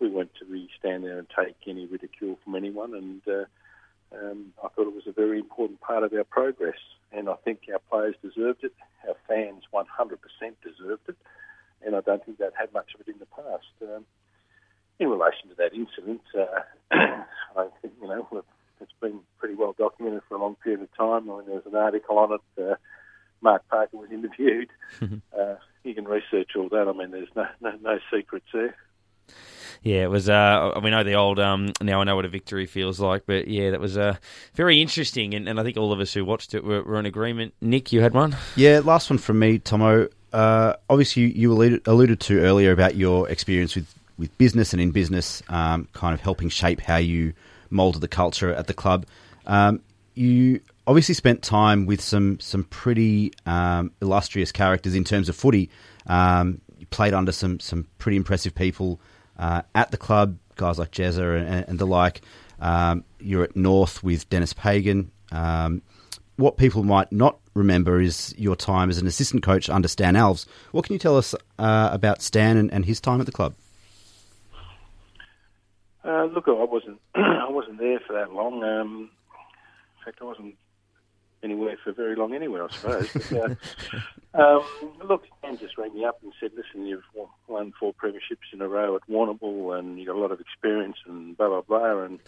[0.00, 2.94] we weren't to really stand there and take any ridicule from anyone.
[2.94, 3.44] And uh,
[4.16, 6.78] um, I thought it was a very important part of our progress,
[7.12, 8.72] and I think our players deserved it.
[9.06, 9.86] Our fans 100%
[10.62, 11.16] deserved it,
[11.84, 13.66] and I don't think they've had much of it in the past.
[13.82, 14.04] Um,
[14.98, 16.60] in relation to that incident, uh,
[17.56, 18.44] I think you know
[18.80, 21.30] it's been pretty well documented for a long period of time.
[21.30, 22.62] I mean, there was an article on it.
[22.62, 22.74] Uh,
[23.40, 24.70] Mark Parker was interviewed.
[25.02, 26.88] uh, you can research all that.
[26.88, 28.76] I mean, there's no no, no secrets there.
[29.82, 30.28] Yeah, it was.
[30.28, 31.38] Uh, we know the old.
[31.38, 34.16] Um, now I know what a victory feels like, but yeah, that was uh,
[34.54, 37.06] very interesting, and, and I think all of us who watched it were, were in
[37.06, 37.54] agreement.
[37.60, 38.36] Nick, you had one.
[38.56, 40.08] Yeah, last one from me, Tomo.
[40.32, 44.82] Uh, obviously, you, you alluded, alluded to earlier about your experience with, with business and
[44.82, 47.32] in business, um, kind of helping shape how you
[47.70, 49.06] moulded the culture at the club.
[49.46, 49.80] Um,
[50.14, 55.70] you obviously spent time with some some pretty um, illustrious characters in terms of footy.
[56.06, 59.00] Um, you played under some some pretty impressive people
[59.38, 62.22] uh, at the club, guys like Jezza and, and the like.
[62.60, 65.12] Um, you're at North with Denis Pagan.
[65.30, 65.82] Um,
[66.36, 70.46] what people might not remember is your time as an assistant coach under Stan Alves.
[70.72, 73.54] What can you tell us uh, about Stan and, and his time at the club?
[76.08, 78.64] Uh, look, I wasn't I wasn't there for that long.
[78.64, 79.10] Um,
[79.98, 80.54] in fact, I wasn't
[81.42, 83.10] anywhere for very long anywhere, I suppose.
[83.12, 83.60] But,
[84.34, 84.64] uh, um,
[85.04, 87.02] look, Dan just rang me up and said, "Listen, you've
[87.46, 90.96] won- four premierships in a row at Warrnambool, and you've got a lot of experience,
[91.06, 92.20] and blah blah blah." And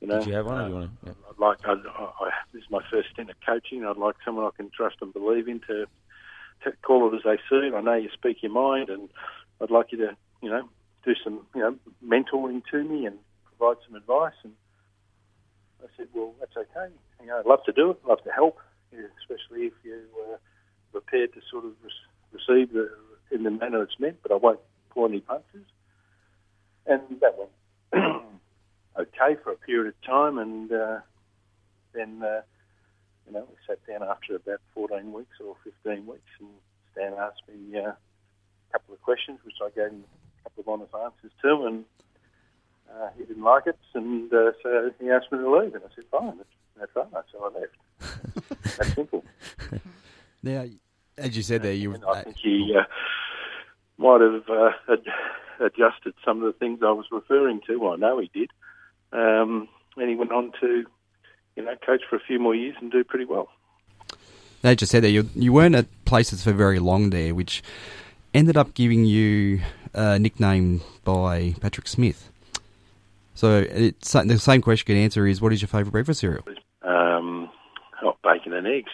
[0.00, 0.60] you know, Did you have one?
[0.60, 1.10] Uh, do you want to?
[1.30, 1.58] I'd like.
[1.66, 3.84] I'd, I, I, this is my first stint at coaching.
[3.84, 5.86] I'd like someone I can trust and believe in to,
[6.64, 7.74] to call it as they see it.
[7.74, 9.08] I know you speak your mind, and
[9.60, 10.68] I'd like you to, you know,
[11.04, 14.34] do some, you know, mentoring to me and provide some advice.
[14.44, 14.52] And
[15.82, 16.92] I said, well, that's okay.
[17.20, 17.98] You know, I'd love to do it.
[18.06, 18.58] Love to help,
[18.92, 20.00] especially if you
[20.32, 20.36] uh,
[20.92, 21.90] prepared to sort of re-
[22.32, 22.90] receive the
[23.30, 24.18] in the manner it's meant.
[24.22, 25.66] But I won't pull any punches.
[26.86, 27.50] And that went
[28.98, 30.98] okay for a period of time, and uh,
[31.92, 32.40] then uh,
[33.26, 36.48] you know we sat down after about 14 weeks or 15 weeks, and
[36.92, 37.96] Stan asked me uh, a
[38.72, 40.04] couple of questions, which I gave him
[40.44, 41.84] couple of honest answers to, and
[42.90, 45.94] uh, he didn't like it, and uh, so he asked me to leave, and I
[45.94, 48.76] said fine, that's, that's fine, so I left.
[48.78, 49.24] that's simple.
[50.42, 50.64] Now,
[51.18, 52.84] as you said there, you And I think he uh,
[53.98, 55.12] might have uh, ad-
[55.60, 57.76] adjusted some of the things I was referring to.
[57.76, 58.50] Well, I know he did.
[59.12, 60.84] Um, and he went on to,
[61.56, 63.48] you know, coach for a few more years and do pretty well.
[64.62, 67.62] They just said there, you you weren't at places for very long there, which
[68.34, 69.60] ended up giving you
[69.94, 72.30] a nickname by Patrick Smith.
[73.34, 76.44] So it's, the same question you can answer is, what is your favourite breakfast cereal?
[76.82, 77.48] Um,
[78.02, 78.90] oh, bacon and eggs.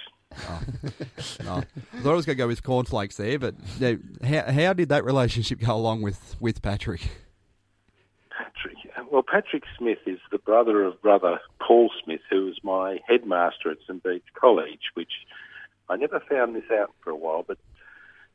[1.45, 4.53] No, I thought I was going to go with cornflakes there, but you know, how
[4.53, 7.09] how did that relationship go along with, with Patrick?
[8.31, 8.77] Patrick.
[9.11, 13.79] Well, Patrick Smith is the brother of brother Paul Smith, who was my headmaster at
[13.87, 15.13] St Bede's College, which
[15.89, 17.59] I never found this out for a while, but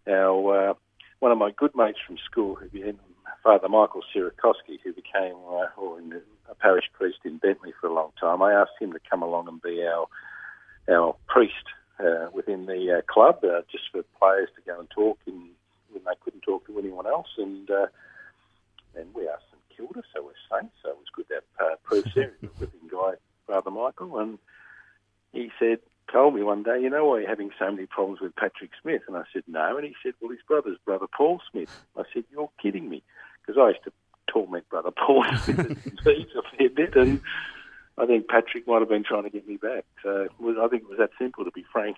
[0.07, 0.73] our uh,
[1.21, 2.99] one of my good mates from school, who became
[3.43, 7.87] Father Michael Sierakowski, who became uh, or in the, a parish priest in Bentley for
[7.87, 10.07] a long time, I asked him to come along and be our
[10.91, 11.53] our priest
[11.99, 15.49] uh, within the uh, club, uh, just for players to go and talk in,
[15.91, 17.85] when they couldn't talk to anyone else, and uh,
[18.95, 21.75] and we asked St Kilda, so we're saints, so it was good to have uh,
[21.83, 22.49] priest there him,
[22.91, 23.13] guy
[23.45, 24.39] Father Michael, and
[25.33, 25.79] he said,
[26.11, 29.01] told me one day, you know why you're having so many problems with Patrick Smith?
[29.07, 29.77] And I said, no.
[29.77, 31.69] And he said, well, his brother's brother Paul Smith.
[31.97, 33.03] I said, you're kidding me.
[33.41, 33.91] Because I used to
[34.31, 37.21] torment brother Paul with a fair bit, and
[37.97, 39.85] I think Patrick might have been trying to get me back.
[40.03, 41.97] So was, I think it was that simple, to be frank.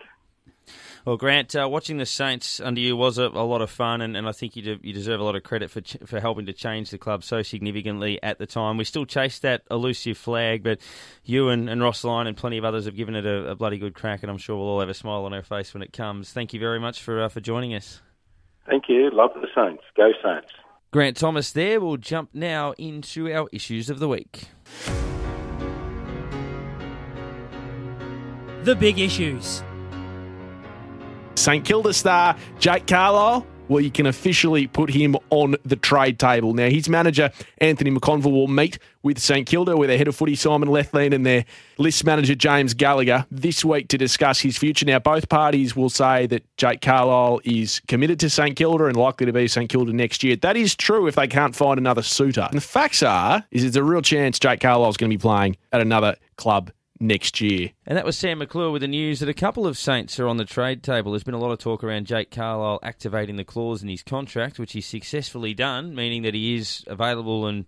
[1.06, 4.16] Well, Grant, uh, watching the Saints under you was a, a lot of fun, and,
[4.16, 6.46] and I think you, de- you deserve a lot of credit for ch- for helping
[6.46, 8.78] to change the club so significantly at the time.
[8.78, 10.80] We still chase that elusive flag, but
[11.26, 13.78] you and, and Ross Lyon and plenty of others have given it a, a, bloody
[13.78, 15.92] good crack, and I'm sure we'll all have a smile on our face when it
[15.92, 16.32] comes.
[16.32, 18.02] Thank you very much for uh, for joining us.
[18.66, 19.10] Thank you.
[19.12, 19.84] Love the Saints.
[19.98, 20.52] Go Saints.
[20.92, 21.82] Grant Thomas there.
[21.82, 24.46] We'll jump now into our issues of the week.
[28.64, 29.62] The big issues.
[31.36, 33.48] St Kilda star Jake Carlisle.
[33.70, 36.54] Well, you can officially put him on the trade table.
[36.54, 40.36] Now, his manager, Anthony McConville, will meet with St Kilda, with their head of footy,
[40.36, 41.46] Simon Lethlean, and their
[41.78, 44.86] list manager, James Gallagher, this week to discuss his future.
[44.86, 49.26] Now, both parties will say that Jake Carlisle is committed to St Kilda and likely
[49.26, 50.36] to be St Kilda next year.
[50.36, 52.48] That is true if they can't find another suitor.
[52.50, 55.22] And the facts are, is there's a real chance Jake Carlisle is going to be
[55.22, 56.70] playing at another club
[57.04, 57.72] next year.
[57.86, 60.38] And that was Sam McClure with the news that a couple of Saints are on
[60.38, 61.12] the trade table.
[61.12, 64.58] There's been a lot of talk around Jake Carlisle activating the clause in his contract,
[64.58, 67.66] which he's successfully done, meaning that he is available and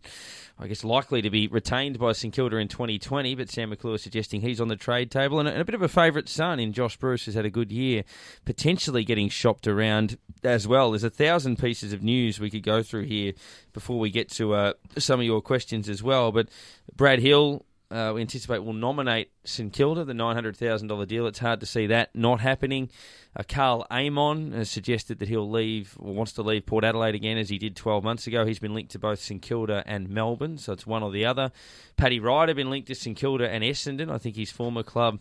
[0.57, 3.35] I guess likely to be retained by St Kilda in 2020.
[3.35, 6.29] But Sam McClure suggesting he's on the trade table, and a, bit of a favourite
[6.29, 8.05] son in Josh Bruce has had a good year,
[8.45, 10.91] potentially getting shopped around as well.
[10.91, 13.33] There's a thousand pieces of news we could go through here
[13.73, 16.31] before we get to uh, some of your questions as well.
[16.31, 16.47] But
[16.95, 21.27] Brad Hill uh, we anticipate will nominate St Kilda, the $900,000 deal.
[21.27, 22.89] It's hard to see that not happening.
[23.35, 27.49] Uh, Karl Amon has suggested that he'll leave, wants to leave Port Adelaide again, as
[27.49, 28.45] he did 12 months ago.
[28.45, 31.51] He's been linked to both St Kilda and Melbourne, so it's one or the other.
[31.97, 34.09] Paddy Ryder been linked to St Kilda and Essendon.
[34.09, 35.19] I think his former club,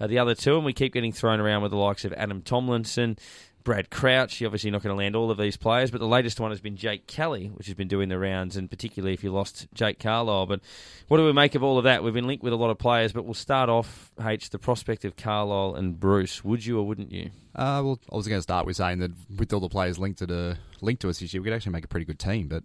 [0.00, 2.42] uh, the other two, and we keep getting thrown around with the likes of Adam
[2.42, 3.16] Tomlinson.
[3.64, 4.40] Brad Crouch.
[4.40, 6.60] You're obviously not going to land all of these players, but the latest one has
[6.60, 9.98] been Jake Kelly, which has been doing the rounds, and particularly if you lost Jake
[9.98, 10.46] Carlisle.
[10.46, 10.60] But
[11.08, 12.02] what do we make of all of that?
[12.02, 15.04] We've been linked with a lot of players, but we'll start off, H, the prospect
[15.04, 16.44] of Carlisle and Bruce.
[16.44, 17.30] Would you or wouldn't you?
[17.54, 20.18] Uh, well, I was going to start with saying that with all the players linked
[20.20, 22.48] to the linked to us this year, we could actually make a pretty good team.
[22.48, 22.64] But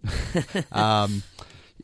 [0.76, 1.22] um,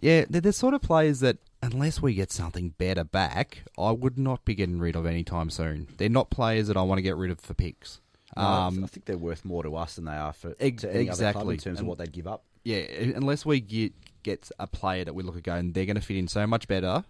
[0.01, 4.19] yeah, they're the sort of players that unless we get something better back, I would
[4.19, 5.89] not be getting rid of anytime soon.
[5.97, 8.01] They're not players that I want to get rid of for picks.
[8.37, 11.05] Um, I think they're worth more to us than they are for ex- to any
[11.05, 11.27] exactly.
[11.27, 12.45] other club in terms and, of what they'd give up.
[12.65, 16.03] Yeah, unless we get get a player that we look at going, they're going to
[16.03, 17.05] fit in so much better,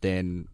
[0.00, 0.48] then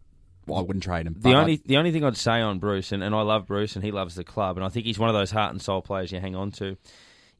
[0.45, 1.15] well, I wouldn't trade him.
[1.17, 3.83] The only the only thing I'd say on Bruce, and, and I love Bruce, and
[3.83, 6.11] he loves the club, and I think he's one of those heart and soul players
[6.11, 6.77] you hang on to.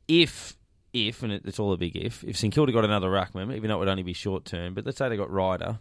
[0.07, 0.55] If
[0.93, 3.75] if and it's all a big if, if St Kilda got another ruckman, even though
[3.75, 5.79] it would only be short term, but let's say they got Ryder,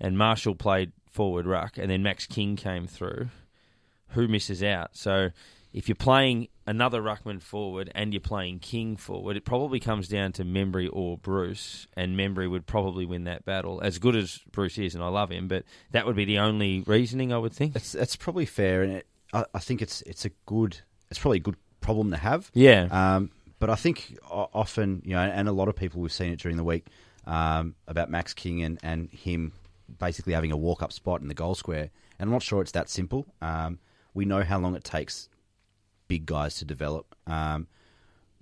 [0.00, 3.28] and Marshall played forward ruck, and then Max King came through,
[4.08, 4.96] who misses out?
[4.96, 5.30] So
[5.74, 10.30] if you're playing another ruckman forward and you're playing King forward, it probably comes down
[10.32, 13.80] to Membrey or Bruce, and Membrey would probably win that battle.
[13.82, 16.84] As good as Bruce is, and I love him, but that would be the only
[16.86, 17.74] reasoning I would think.
[17.74, 20.78] It's that's probably fair, and it, I, I, think it's it's a good,
[21.10, 22.52] it's probably a good problem to have.
[22.54, 22.86] Yeah.
[22.92, 26.38] Um, but I think often, you know, and a lot of people we've seen it
[26.38, 26.86] during the week
[27.26, 29.52] um, about Max King and, and him
[29.98, 32.72] basically having a walk up spot in the goal square, and I'm not sure it's
[32.72, 33.26] that simple.
[33.42, 33.80] Um,
[34.14, 35.28] we know how long it takes
[36.08, 37.14] big guys to develop.
[37.26, 37.66] Um,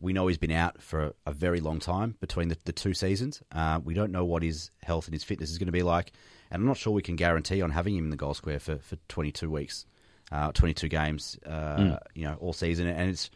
[0.00, 3.40] we know he's been out for a very long time between the, the two seasons.
[3.52, 6.12] Uh, we don't know what his health and his fitness is going to be like,
[6.50, 8.78] and I'm not sure we can guarantee on having him in the goal square for,
[8.78, 9.86] for 22 weeks,
[10.32, 11.98] uh, 22 games, uh, mm.
[12.14, 12.88] you know, all season.
[12.88, 13.30] And it's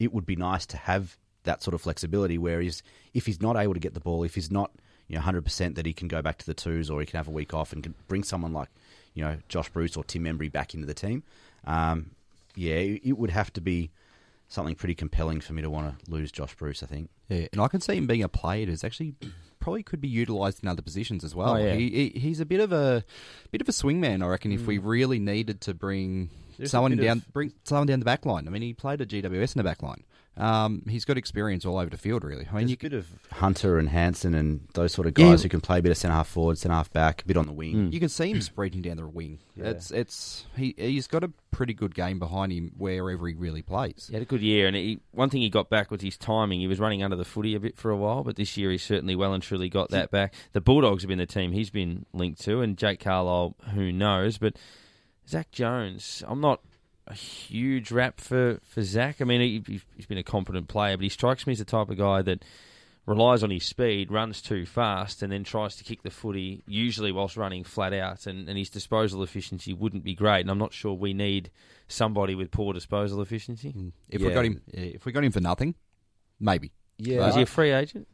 [0.00, 2.82] it would be nice to have that sort of flexibility where he's
[3.14, 4.72] if he's not able to get the ball, if he's not
[5.08, 7.28] you know 100% that he can go back to the twos or he can have
[7.28, 8.68] a week off and can bring someone like
[9.14, 11.22] you know Josh Bruce or Tim Membrey back into the team.
[11.64, 12.10] Um,
[12.54, 13.90] yeah, it would have to be
[14.48, 16.82] something pretty compelling for me to want to lose Josh Bruce.
[16.82, 17.10] I think.
[17.28, 19.14] Yeah, and I can see him being a player who's actually
[19.60, 21.54] probably could be utilised in other positions as well.
[21.54, 21.74] Oh, yeah.
[21.74, 23.04] he, he, he's a bit of a
[23.50, 24.50] bit of a swingman, I reckon.
[24.50, 24.56] Mm.
[24.56, 24.82] If we mm.
[24.84, 27.32] really needed to bring There's someone down, of...
[27.32, 28.46] bring someone down the back line.
[28.46, 30.04] I mean, he played at GWS in the back line.
[30.34, 32.48] Um, he's got experience all over the field, really.
[32.50, 35.42] I mean, you a bit of Hunter and Hansen and those sort of guys yeah.
[35.42, 37.46] who can play a bit of centre half forward, centre half back, a bit on
[37.46, 37.74] the wing.
[37.74, 37.92] Mm.
[37.92, 39.40] You can see him spreading down the wing.
[39.56, 39.66] Yeah.
[39.66, 44.06] It's it's he he's got a pretty good game behind him wherever he really plays.
[44.08, 46.60] He had a good year, and he, one thing he got back was his timing.
[46.60, 48.78] He was running under the footy a bit for a while, but this year he
[48.78, 50.32] certainly well and truly got that back.
[50.52, 54.38] The Bulldogs have been the team he's been linked to, and Jake Carlisle, who knows,
[54.38, 54.56] but.
[55.28, 56.60] Zach Jones, I'm not
[57.06, 59.20] a huge rap for, for Zach.
[59.20, 61.90] I mean, he, he's been a competent player, but he strikes me as the type
[61.90, 62.44] of guy that
[63.06, 67.10] relies on his speed, runs too fast, and then tries to kick the footy, usually
[67.10, 68.26] whilst running flat out.
[68.26, 70.42] And, and his disposal efficiency wouldn't be great.
[70.42, 71.50] And I'm not sure we need
[71.88, 73.72] somebody with poor disposal efficiency.
[73.72, 73.92] Mm.
[74.08, 74.28] If yeah.
[74.28, 75.74] we got him, if we got him for nothing,
[76.38, 76.72] maybe.
[76.98, 78.06] Yeah, is he a free agent?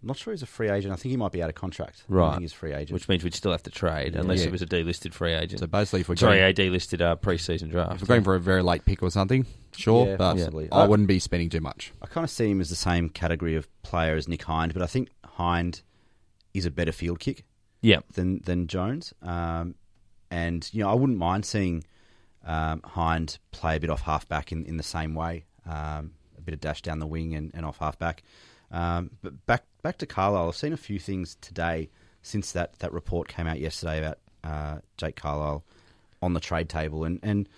[0.00, 0.92] I'm not sure he's a free agent.
[0.92, 2.04] I think he might be out of contract.
[2.08, 2.30] I Right.
[2.32, 2.92] think he's a free agent.
[2.92, 4.46] which means we'd still have to trade unless Yeah.
[4.46, 5.58] it was a delisted free agent.
[5.60, 7.94] So basically, if we're Sorry, going, a delisted uh, pre-season draft.
[7.96, 9.44] if we're going for a very late pick or something,
[9.76, 10.70] sure, Yeah, but possibly.
[10.70, 11.92] I I- wouldn't be spending too much.
[12.00, 14.82] I kind of see him as the same category of player as Nick Hind, but
[14.82, 15.82] I think Hind
[16.54, 17.44] is a better field kick
[17.80, 19.12] yeah, than than Jones.
[19.22, 19.74] Um,
[20.30, 21.82] and you know, I wouldn't mind seeing
[22.44, 26.54] um, Hind play a bit off halfback in, in the same way, um, a bit
[26.54, 28.22] of dash down the wing and, and off halfback.
[28.70, 31.88] Um, but back back to Carlisle, I've seen a few things today
[32.22, 35.64] since that, that report came out yesterday about uh, Jake Carlisle
[36.22, 37.48] on the trade table, and, and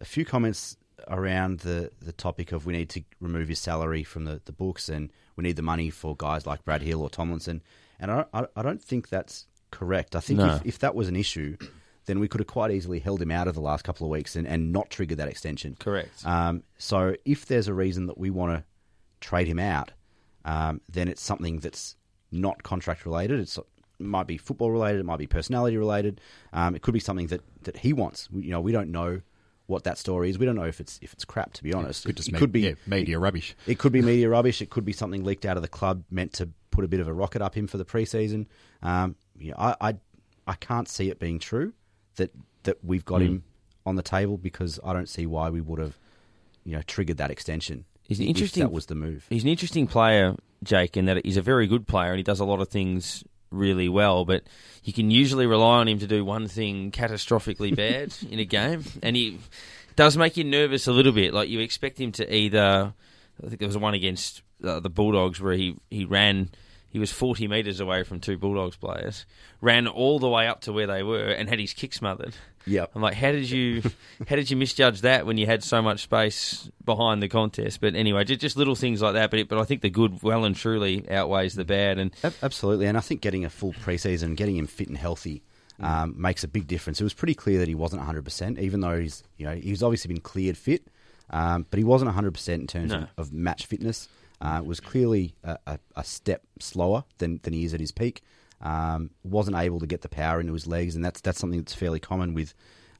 [0.00, 0.76] a few comments
[1.08, 4.88] around the, the topic of we need to remove his salary from the, the books
[4.88, 7.60] and we need the money for guys like Brad Hill or Tomlinson.
[7.98, 10.14] And I, I, I don't think that's correct.
[10.14, 10.56] I think No.
[10.56, 11.56] if, if that was an issue,
[12.06, 14.36] then we could have quite easily held him out of the last couple of weeks
[14.36, 15.76] and, and not triggered that extension.
[15.80, 16.24] correct.
[16.24, 18.64] Um, so if there's a reason that we want to
[19.20, 19.90] trade him out,
[20.44, 21.96] um, then it's something that's
[22.30, 23.40] not contract related.
[23.40, 23.64] It's, it
[23.98, 25.00] might be football related.
[25.00, 26.20] It might be personality related.
[26.52, 28.30] Um, it could be something that, that he wants.
[28.30, 29.20] We, you know, we don't know
[29.66, 30.38] what that story is.
[30.38, 31.52] We don't know if it's if it's crap.
[31.54, 33.54] To be honest, Could just it me- could be yeah, media rubbish.
[33.66, 34.60] it could be media rubbish.
[34.60, 37.06] It could be something leaked out of the club meant to put a bit of
[37.08, 38.46] a rocket up him for the preseason.
[38.82, 39.94] Um, you know, I, I
[40.46, 41.72] I can't see it being true
[42.16, 42.32] that
[42.64, 43.44] that we've got him
[43.86, 45.96] on the table because I don't see why we would have
[46.64, 47.84] you know triggered that extension.
[48.18, 49.26] He's an interesting- That was the move.
[49.30, 52.40] He's an interesting player, Jake, in that he's a very good player and he does
[52.40, 54.44] a lot of things really well, but
[54.84, 58.84] you can usually rely on him to do one thing catastrophically bad in a game,
[59.02, 59.38] and he
[59.96, 61.34] does make you nervous a little bit.
[61.34, 62.92] Like you expect him to either,
[63.42, 66.48] I think there was one against uh, the Bulldogs where he he ran.
[66.92, 69.24] He was 40 metres away from two Bulldogs players,
[69.62, 72.34] ran all the way up to where they were, and had his kick smothered.
[72.66, 72.90] Yep.
[72.94, 73.82] I'm like, how did you,
[74.28, 77.80] how did you misjudge that when you had so much space behind the contest?
[77.80, 79.30] But anyway, just, just little things like that.
[79.30, 81.98] But it, but I think the good well and truly outweighs the bad.
[81.98, 82.12] And
[82.42, 85.42] Absolutely, and I think getting a full preseason, getting him fit and healthy,
[85.80, 85.84] Mm.
[85.86, 87.00] um, makes a big difference.
[87.00, 89.82] It was pretty clear that he wasn't 100, percent even though he's you know he's
[89.82, 90.86] obviously been cleared fit,
[91.30, 92.98] um, but he wasn't 100 percent in terms No.
[92.98, 94.06] of, of match fitness.
[94.42, 98.22] Uh, was clearly a, a, a step slower than, than he is at his peak.
[98.60, 101.74] Um, wasn't able to get the power into his legs, and that's that's something that's
[101.74, 102.52] fairly common with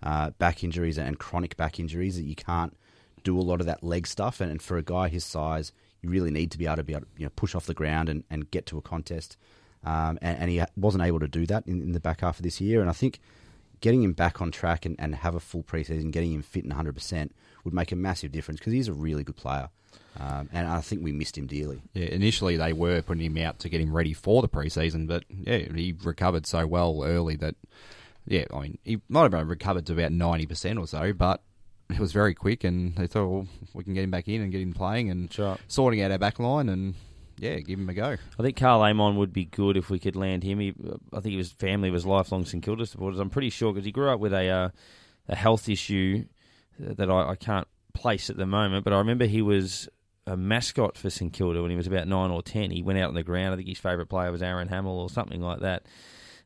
[0.05, 2.77] uh, back injuries and chronic back injuries that you can't
[3.25, 4.41] do a lot of that leg stuff.
[4.41, 6.93] And, and for a guy his size, you really need to be able to be
[6.93, 9.37] able to you know, push off the ground and, and get to a contest.
[9.85, 12.43] Um, and, and he wasn't able to do that in, in the back half of
[12.43, 12.81] this year.
[12.81, 13.21] And I think
[13.81, 16.73] getting him back on track and, and have a full preseason, getting him fit and
[16.73, 17.31] 100%
[17.65, 19.71] would make a massive difference because he's a really good player.
[20.19, 21.83] Um, and I think we missed him dearly.
[21.95, 25.25] Yeah, initially they were putting him out to get him ready for the preseason, but
[25.29, 27.55] yeah, he recovered so well early that
[28.27, 31.43] yeah, I mean he might have recovered to about ninety percent or so, but
[31.91, 34.53] it was very quick, and they thought, well, we can get him back in and
[34.53, 35.59] get him playing and right.
[35.67, 36.95] sorting out our back line, and
[37.39, 38.17] yeah, give him a go.
[38.39, 40.61] I think Karl Amon would be good if we could land him.
[40.61, 40.75] He,
[41.13, 43.19] I think his family was lifelong St Kilda supporters.
[43.19, 44.69] I'm pretty sure because he grew up with a uh,
[45.29, 46.25] a health issue
[46.79, 48.85] that I, I can't place at the moment.
[48.85, 49.89] But I remember he was
[50.27, 52.71] a mascot for St Kilda when he was about nine or ten.
[52.71, 53.53] He went out on the ground.
[53.53, 55.87] I think his favourite player was Aaron Hamill or something like that.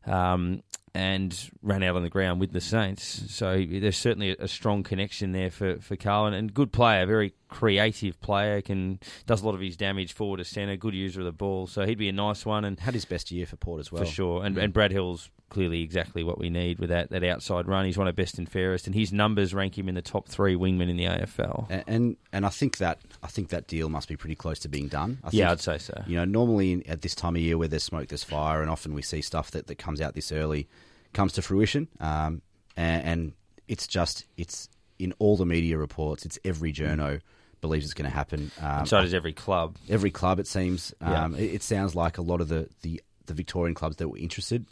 [0.07, 0.63] Um,
[0.95, 3.25] and ran out on the ground with the Saints.
[3.29, 7.35] So there's certainly a, strong connection there for, for Karl, and, and good player, very
[7.49, 11.27] creative player, can does a lot of his damage forward to centre, good user of
[11.27, 11.67] the ball.
[11.67, 14.05] So he'd be a nice one, and Had his best year for Port as well.
[14.05, 14.45] for sure.
[14.45, 17.85] And and Brad Hill's clearly exactly what we need with that, that outside run.
[17.87, 20.29] He's one of the best and fairest, and his numbers rank him in the top
[20.29, 21.67] three wingmen in the AFL.
[21.71, 24.69] And, and and I think that I think that deal must be pretty close to
[24.69, 25.19] being done.
[25.23, 26.03] I yeah, think, I'd say so.
[26.07, 28.71] You know, normally in- at this time of year where there's smoke, there's fire, and
[28.71, 30.69] often we see stuff that, that comes out this early
[31.13, 31.89] comes to fruition.
[32.01, 32.43] Um,
[32.77, 33.33] and, and
[33.69, 34.69] it's just, it's
[34.99, 37.21] in all the media reports, it's every journo
[37.67, 38.51] believes it's going to happen.
[38.61, 39.77] Um, so does every club.
[39.89, 40.95] every club, it seems.
[41.01, 41.25] Yeah.
[41.25, 44.19] Um, it, it sounds like a lot of the, the, the Victorian clubs that were
[44.19, 44.67] interested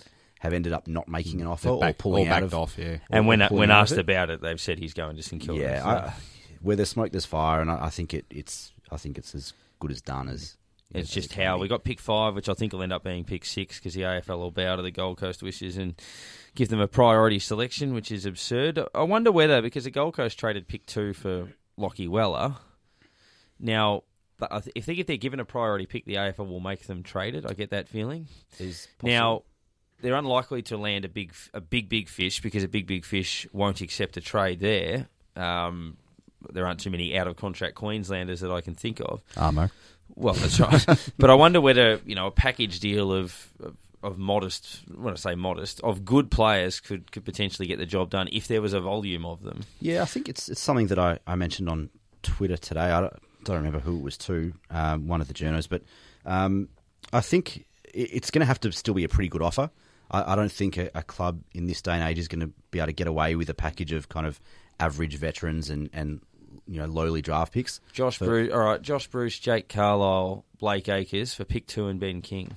[0.44, 2.54] have ended up not making an offer They're or pulling all out of.
[2.54, 2.98] off, yeah.
[3.10, 3.98] And when when asked it.
[3.98, 5.60] about it, they've said he's going to St Kilda.
[5.60, 6.14] Yeah, so I,
[6.60, 9.54] where there's smoke, there's fire, and I, I think it, it's I think it's as
[9.80, 10.56] good as done as.
[10.92, 13.02] It's as just it how we got pick five, which I think will end up
[13.02, 15.94] being pick six because the AFL will bow to the Gold Coast wishes and
[16.54, 18.78] give them a priority selection, which is absurd.
[18.94, 22.56] I wonder whether because the Gold Coast traded pick two for Lachie Weller.
[23.58, 24.02] Now,
[24.40, 27.02] I th- if they if they're given a priority pick, the AFL will make them
[27.02, 27.44] trade it.
[27.48, 28.26] I get that feeling.
[28.58, 29.42] Is Now,
[30.00, 33.46] they're unlikely to land a big, a big, big fish because a big, big fish
[33.52, 35.08] won't accept a trade there.
[35.36, 35.96] Um,
[36.52, 39.22] there aren't too many out of contract Queenslanders that I can think of.
[39.36, 39.70] Armo.
[40.14, 41.12] Well, that's right.
[41.18, 45.16] but I wonder whether you know a package deal of, of of modest, when I
[45.16, 48.74] say modest, of good players could could potentially get the job done if there was
[48.74, 49.62] a volume of them.
[49.80, 51.88] Yeah, I think it's it's something that I, I mentioned on
[52.22, 52.92] Twitter today.
[52.92, 53.08] I
[53.44, 55.82] don't, don't remember who it was to, um, one of the journos, but
[56.26, 56.68] um,
[57.12, 59.70] I think it's going to have to still be a pretty good offer.
[60.10, 62.50] I, I don't think a, a club in this day and age is going to
[62.70, 64.40] be able to get away with a package of kind of
[64.80, 66.20] average veterans and, and
[66.66, 67.80] you know lowly draft picks.
[67.92, 68.82] Josh So- Bruce, all right.
[68.82, 72.52] Josh Bruce, Jake Carlisle, Blake Acres for pick two and Ben King.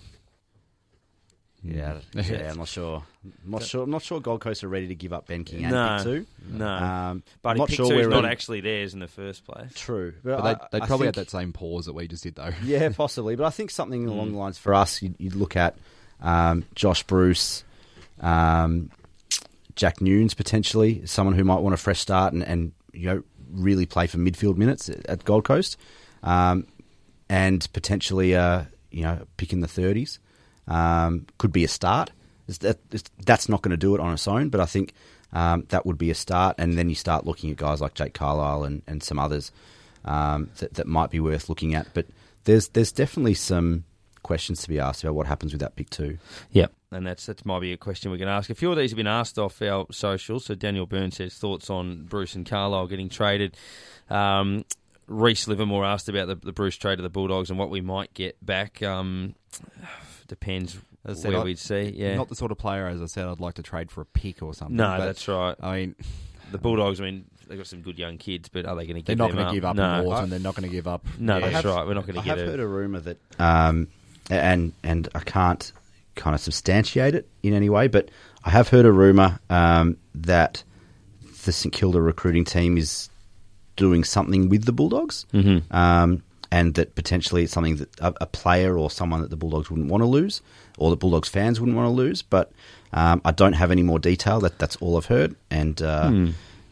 [1.68, 3.04] Yeah, yeah, I'm not sure.
[3.46, 3.84] I'm not sure.
[3.84, 6.04] I'm not sure Gold Coast are ready to give up Ben King and No, pick
[6.06, 6.26] two.
[6.58, 6.68] no.
[6.68, 9.46] um, But I'm not pick sure two's where not we're- actually theirs in the first
[9.46, 9.72] place.
[9.76, 12.24] True, But I- they'd, they'd I probably think- have that same pause that we just
[12.24, 12.52] did, though.
[12.64, 13.36] Yeah, possibly.
[13.36, 14.10] But I think something Hmm.
[14.10, 15.76] along the lines for us, you'd, you'd look at
[16.22, 17.64] um, Josh Bruce,
[18.22, 18.90] um,
[19.76, 23.86] Jack Newnes potentially, someone who might want a fresh start and, and you know really
[23.86, 25.78] play for midfield minutes at at Gold Coast,
[26.24, 26.66] um,
[27.30, 30.18] and potentially uh, you know pick in the thirties
[30.68, 32.12] um, could be a start.
[32.48, 34.94] It's- that- it's- that's not going to do it on its own, but I think
[35.34, 36.56] um, that would be a start.
[36.58, 39.52] And then you start looking at guys like Jake Carlisle and, and some others
[40.06, 41.88] um, that, that might be worth looking at.
[41.94, 42.08] But
[42.46, 43.84] there's there's definitely some
[44.24, 46.18] questions to be asked about what happens with that pick two.
[46.52, 46.72] Yep.
[46.92, 48.50] And that's that might be a question we can ask.
[48.50, 50.46] A few of these have been asked off our socials.
[50.46, 53.58] So Daniel Byrne says thoughts on Bruce and Carlisle getting traded.
[54.10, 54.64] Um,
[55.08, 58.14] Reese Livermore asked about the, the Bruce trade of the Bulldogs and what we might
[58.14, 58.82] get back.
[58.82, 59.36] Um,
[60.28, 61.94] depends As I said, where I- we'd see.
[61.96, 62.16] Yeah.
[62.16, 64.42] Not the sort of player, as I said, I'd like to trade for a pick
[64.44, 64.76] or something.
[64.78, 65.56] no, but, that's right.
[65.62, 65.96] I mean,
[66.52, 67.00] The Bulldogs.
[67.02, 69.18] I mean, they've got some good young kids, but are they going to they're give
[69.20, 70.00] not going to give up No.
[70.00, 71.06] in wars, and they're not going to give up.
[71.20, 71.50] No, Yeah.
[71.50, 71.86] that's right.
[71.88, 72.32] We're not going to get.
[72.32, 72.64] I to have get heard a.
[72.64, 73.88] a rumor that, um,
[74.30, 75.72] and and I can't
[76.16, 78.10] kind of substantiate it in any way, but
[78.44, 80.64] I have heard a rumor um, that
[81.46, 83.10] the St Kilda recruiting team is
[83.76, 85.72] doing something with the Bulldogs, Mhm.
[85.74, 89.70] um, and that potentially it's something that a, a player or someone that the Bulldogs
[89.70, 90.42] wouldn't want to lose,
[90.78, 92.22] or the Bulldogs fans wouldn't want to lose.
[92.22, 92.52] But
[92.94, 94.40] um, I don't have any more detail.
[94.40, 95.82] That that's all I've heard, and.
[95.82, 96.30] Uh, Hmm.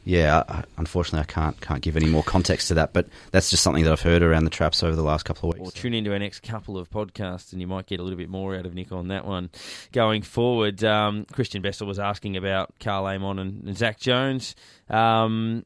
[0.08, 3.64] Yeah, I- unfortunately, I can't can't give any more context to that, but that's just
[3.64, 5.74] something that I've heard around the traps over the last couple of Or weeks.
[5.82, 8.56] tune into our next couple of podcasts, and you might get a little bit more
[8.56, 9.50] out of Nick on that one
[9.94, 10.84] going forward.
[10.84, 14.56] Um, Christian Bessel was asking about Karl Amon and, and Zach Jones.
[14.92, 15.66] Um,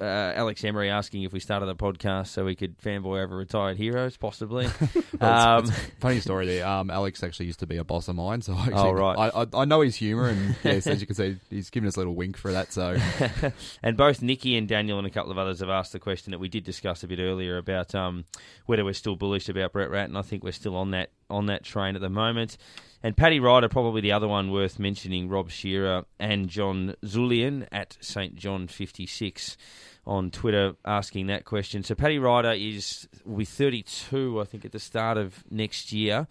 [0.00, 3.76] uh, Alex Emery asking if we started the podcast so we could fanboy over retired
[3.76, 4.68] heroes, possibly.
[5.18, 6.66] Well, um, it's- it's funny story there.
[6.66, 9.16] Um, Alex actually used to be a boss of mine, so I actually, Oh, right.
[9.34, 11.96] I, I, I know his humour, and yes, as you can see, he's given us
[11.96, 12.70] a little wink for that.
[12.72, 12.98] So
[13.82, 16.38] and both Nikki and Daniel and a couple of others have asked the question that
[16.38, 18.24] we did discuss a bit earlier about um,
[18.66, 20.16] whether we're still bullish about Brett Ratten.
[20.16, 22.58] I think we're still on that on that train at the moment.
[23.06, 27.96] And Paddy Ryder, probably the other one worth mentioning, Rob Shearer and John Zulian at
[28.00, 29.56] St John fifty six
[30.04, 31.84] on Twitter asking that question.
[31.84, 35.92] So Paddy Ryder is will be thirty two, I think, at the start of next
[35.92, 36.26] year.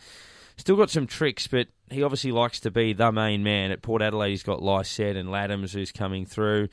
[0.58, 3.72] Still got some tricks, but he obviously likes to be the main man.
[3.72, 6.68] At Port Adelaide, he's got Lycett and Ladhams who's coming through.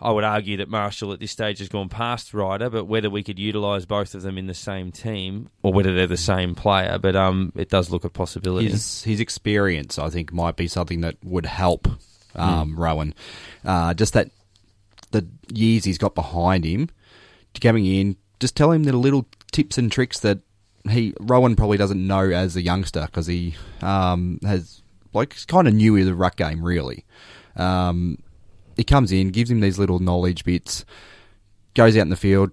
[0.00, 3.22] I would argue that Marshall at this stage has gone past Ryder, but whether we
[3.22, 6.98] could utilise both of them in the same team or whether they're the same player,
[6.98, 8.68] but um, it does look a possibility.
[8.68, 11.88] his his experience, I think, might be something that would help
[12.34, 13.14] um, Rowan.
[13.64, 14.30] Uh, just that
[15.12, 16.90] the years he's got behind him,
[17.60, 20.40] coming in, just tell him the little tips and tricks that
[20.90, 24.82] he Rowan probably doesn't know as a youngster because he um, has
[25.12, 27.04] like kind of new with the ruck game really.
[27.56, 28.18] Um,
[28.76, 30.84] he comes in, gives him these little knowledge bits,
[31.74, 32.50] goes out in the field,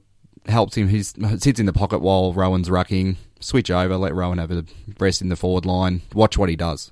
[0.48, 0.88] helps him.
[0.88, 3.18] He sits in the pocket while Rowan's rucking.
[3.40, 4.66] Switch over, let Rowan have a
[5.00, 6.04] rest in the forward line.
[6.14, 6.92] Watch what he does.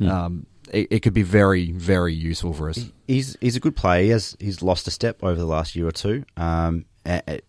[0.00, 2.90] Um, it, it could be very, very useful for us.
[3.08, 4.04] He's he's a good player.
[4.04, 6.24] He has he's lost a step over the last year or two.
[6.36, 6.84] Um,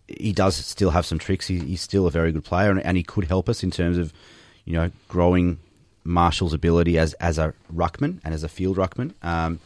[0.08, 1.46] he does still have some tricks.
[1.46, 3.96] He, he's still a very good player, and, and he could help us in terms
[3.96, 4.12] of,
[4.64, 5.60] you know, growing
[6.04, 9.12] Marshall's ability as as a ruckman and as a field ruckman.
[9.22, 9.60] Um,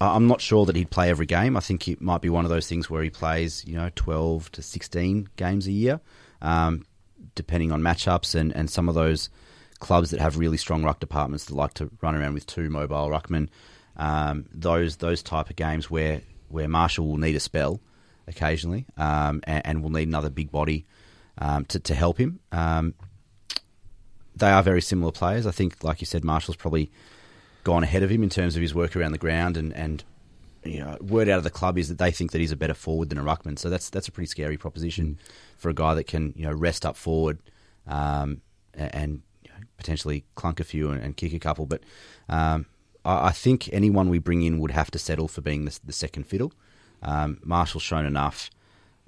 [0.00, 1.56] I'm not sure that he'd play every game.
[1.56, 4.52] I think it might be one of those things where he plays, you know, 12
[4.52, 6.00] to 16 games a year,
[6.42, 6.84] um,
[7.34, 9.30] depending on matchups and, and some of those
[9.78, 13.08] clubs that have really strong ruck departments that like to run around with two mobile
[13.08, 13.48] ruckmen.
[13.96, 17.80] Um, those those type of games where where Marshall will need a spell
[18.26, 20.84] occasionally um, and, and will need another big body
[21.38, 22.40] um, to to help him.
[22.52, 22.94] Um,
[24.34, 25.46] they are very similar players.
[25.46, 26.90] I think, like you said, Marshall's probably
[27.66, 30.04] gone ahead of him in terms of his work around the ground and, and
[30.62, 32.74] you know, word out of the club is that they think that he's a better
[32.74, 33.58] forward than a ruckman.
[33.58, 35.18] So that's that's a pretty scary proposition
[35.58, 37.38] for a guy that can you know rest up forward
[37.88, 38.40] um,
[38.72, 41.66] and you know, potentially clunk a few and, and kick a couple.
[41.66, 41.82] But
[42.28, 42.66] um,
[43.04, 45.92] I, I think anyone we bring in would have to settle for being the, the
[45.92, 46.52] second fiddle.
[47.02, 48.48] Um, Marshall's shown enough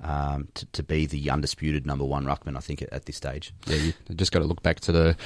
[0.02, 2.56] um, to, to be the undisputed number one ruckman.
[2.56, 3.54] I think at, at this stage.
[3.66, 5.16] Yeah, you just got to look back to the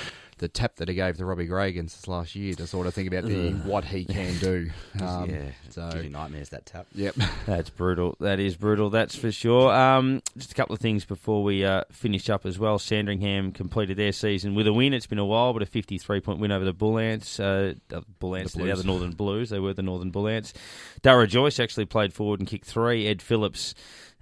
[0.42, 2.94] the tap that he gave to Robbie Gray against us last year to sort of
[2.94, 4.70] think about the, what he can do.
[5.00, 6.86] Um, yeah, so gives you nightmares that tap.
[6.94, 7.14] yep.
[7.46, 8.16] That's brutal.
[8.20, 8.90] That is brutal.
[8.90, 9.72] That's for sure.
[9.72, 12.78] Um, just a couple of things before we uh, finish up as well.
[12.78, 14.92] Sandringham completed their season with a win.
[14.92, 17.40] It's been a while, but a 53 point win over the Bull Ants.
[17.40, 19.50] Uh, the Bull Ants, The the, other Northern Blues.
[19.50, 20.52] They were the Northern Bull Ants.
[21.00, 23.06] Darragh Joyce actually played forward and kicked three.
[23.06, 23.74] Ed Phillips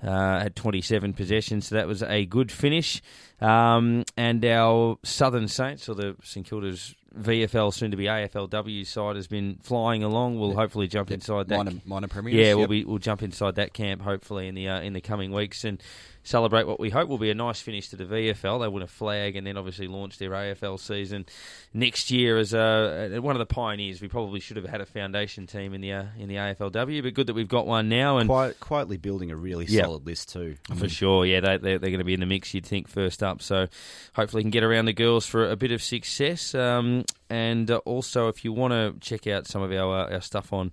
[0.02, 3.02] uh, had 27 possessions, so that was a good finish.
[3.40, 9.16] Um, and our Southern Saints, or the St Kilda's VFL, soon to be AFLW side,
[9.16, 10.38] has been flying along.
[10.38, 11.56] We'll hopefully jump inside that.
[11.56, 12.36] minor, minor premiers.
[12.36, 15.32] Yeah, we'll be we'll jump inside that camp hopefully in the uh, in the coming
[15.32, 15.82] weeks and
[16.22, 18.60] celebrate what we hope will be a nice finish to the VFL.
[18.60, 21.24] They win a flag and then obviously launch their AFL season
[21.72, 24.00] next year as uh, one of the pioneers.
[24.02, 27.14] We probably should have had a foundation team in the uh, in the AFLW, but
[27.14, 28.28] good that we've got one now and.
[28.28, 29.84] Quiet, quietly building a really Yeah.
[29.84, 30.56] solid list too.
[30.76, 33.22] For sure, yeah, they, they're, they're going to be in the mix, you'd think, first
[33.22, 33.42] up.
[33.42, 33.66] So
[34.14, 36.54] hopefully, can get around the girls for a bit of success.
[36.54, 40.20] Um, and uh, also, if you want to check out some of our, uh, our
[40.20, 40.72] stuff on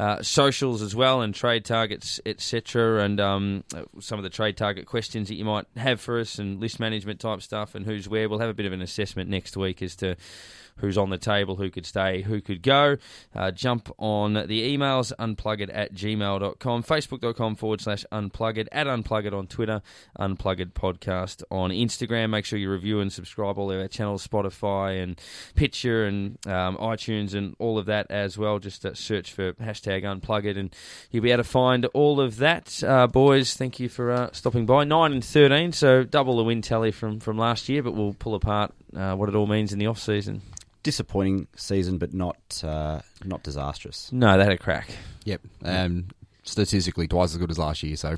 [0.00, 3.64] uh, socials as well and trade targets, etc., and um,
[3.98, 7.20] some of the trade target questions that you might have for us and list management
[7.20, 9.94] type stuff and who's where, we'll have a bit of an assessment next week as
[9.94, 10.16] to
[10.80, 12.96] who's on the table, who could stay, who could go.
[13.34, 19.46] Uh, jump on the emails, unplugged at gmail.com, facebook.com forward slash unplugged, at unplugged on
[19.46, 19.82] Twitter,
[20.16, 22.30] unplugged podcast on Instagram.
[22.30, 25.20] Make sure you review and subscribe all of our channels, Spotify and
[25.56, 28.58] Stitcher and um, iTunes and all of that as well.
[28.58, 30.74] Just uh, search for hashtag unplugged and
[31.10, 32.82] you'll be able to find all of that.
[32.82, 34.84] Uh, boys, thank you for uh, stopping by.
[34.84, 38.34] 9 and 13, so double the win tally from, from last year, but we'll pull
[38.34, 40.42] apart uh, what it all means in the off season.
[40.82, 44.10] Disappointing season, but not uh, not disastrous.
[44.12, 44.88] No, they had a crack.
[45.24, 45.42] Yep.
[45.64, 46.06] Um,
[46.42, 47.96] statistically, twice as good as last year.
[47.96, 48.16] So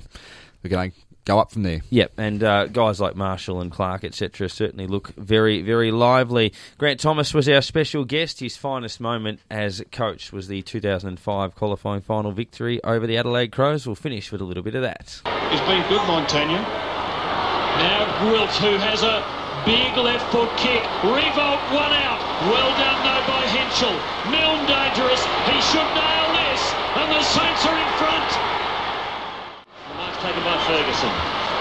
[0.63, 1.81] we're going to go up from there.
[1.91, 6.53] Yep, and uh, guys like Marshall and Clark, etc., certainly look very, very lively.
[6.79, 8.41] Grant Thomas was our special guest.
[8.41, 13.87] His finest moment as coach was the 2005 qualifying final victory over the Adelaide Crows.
[13.87, 15.21] We'll finish with a little bit of that.
[15.51, 16.63] He's been good, Montagna.
[17.73, 20.83] Now Gwilt, who has a big left foot kick.
[21.03, 22.21] Revolt, one out.
[22.51, 23.95] Well done, though, by Henschel.
[24.31, 25.23] Milne dangerous.
[25.47, 26.63] He should nail this.
[26.99, 28.29] And the Saints are in front.
[29.87, 31.13] The mark's taken by Ferguson.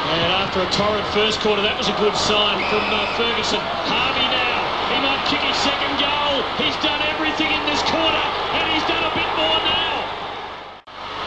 [0.02, 3.62] And after a torrid first quarter, that was a good sign from uh, Ferguson.
[3.86, 4.58] Harvey now.
[4.90, 6.42] He might kick his second goal.
[6.58, 8.26] He's done everything in this quarter,
[8.58, 9.94] and he's done a bit more now.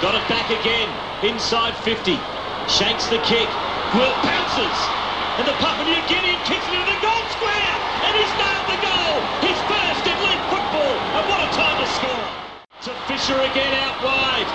[0.03, 0.91] Got it back again.
[1.23, 2.19] Inside 50.
[2.67, 3.49] Shanks the kick.
[3.95, 5.04] Will pounces.
[5.39, 7.75] And the Papua New Guinean kicks it into the goal square.
[8.07, 9.17] And he's nailed the goal.
[9.43, 10.95] His first in league football.
[11.19, 12.31] And what a time to score.
[12.87, 14.47] To Fisher again out wide.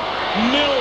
[0.55, 0.80] Mill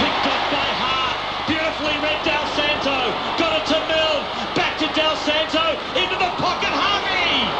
[0.00, 1.18] Picked up by Hart.
[1.46, 2.98] Beautifully read Dal Santo.
[3.36, 4.18] Got it to Mill.
[4.56, 5.76] Back to Dal Santo.
[6.00, 6.72] Into the pocket.
[6.72, 7.52] Harvey.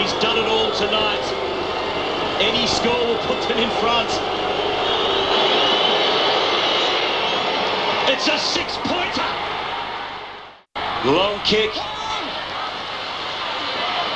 [0.00, 1.24] He's done it all tonight.
[2.40, 4.08] Any score will put them in front.
[8.08, 8.99] It's a six-pointer.
[11.04, 11.74] Long kick.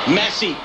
[0.07, 0.55] Massey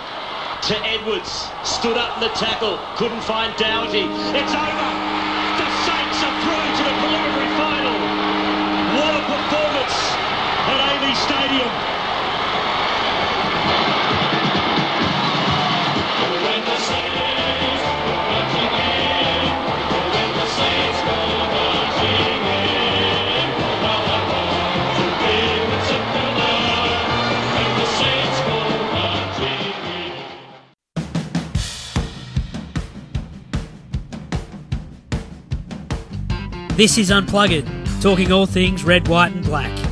[0.68, 1.48] to Edwards.
[1.64, 2.78] Stood up in the tackle.
[2.96, 4.04] Couldn't find Dougherty.
[4.36, 5.19] It's over.
[36.80, 37.68] This is Unplugged,
[38.00, 39.89] talking all things red, white, and black.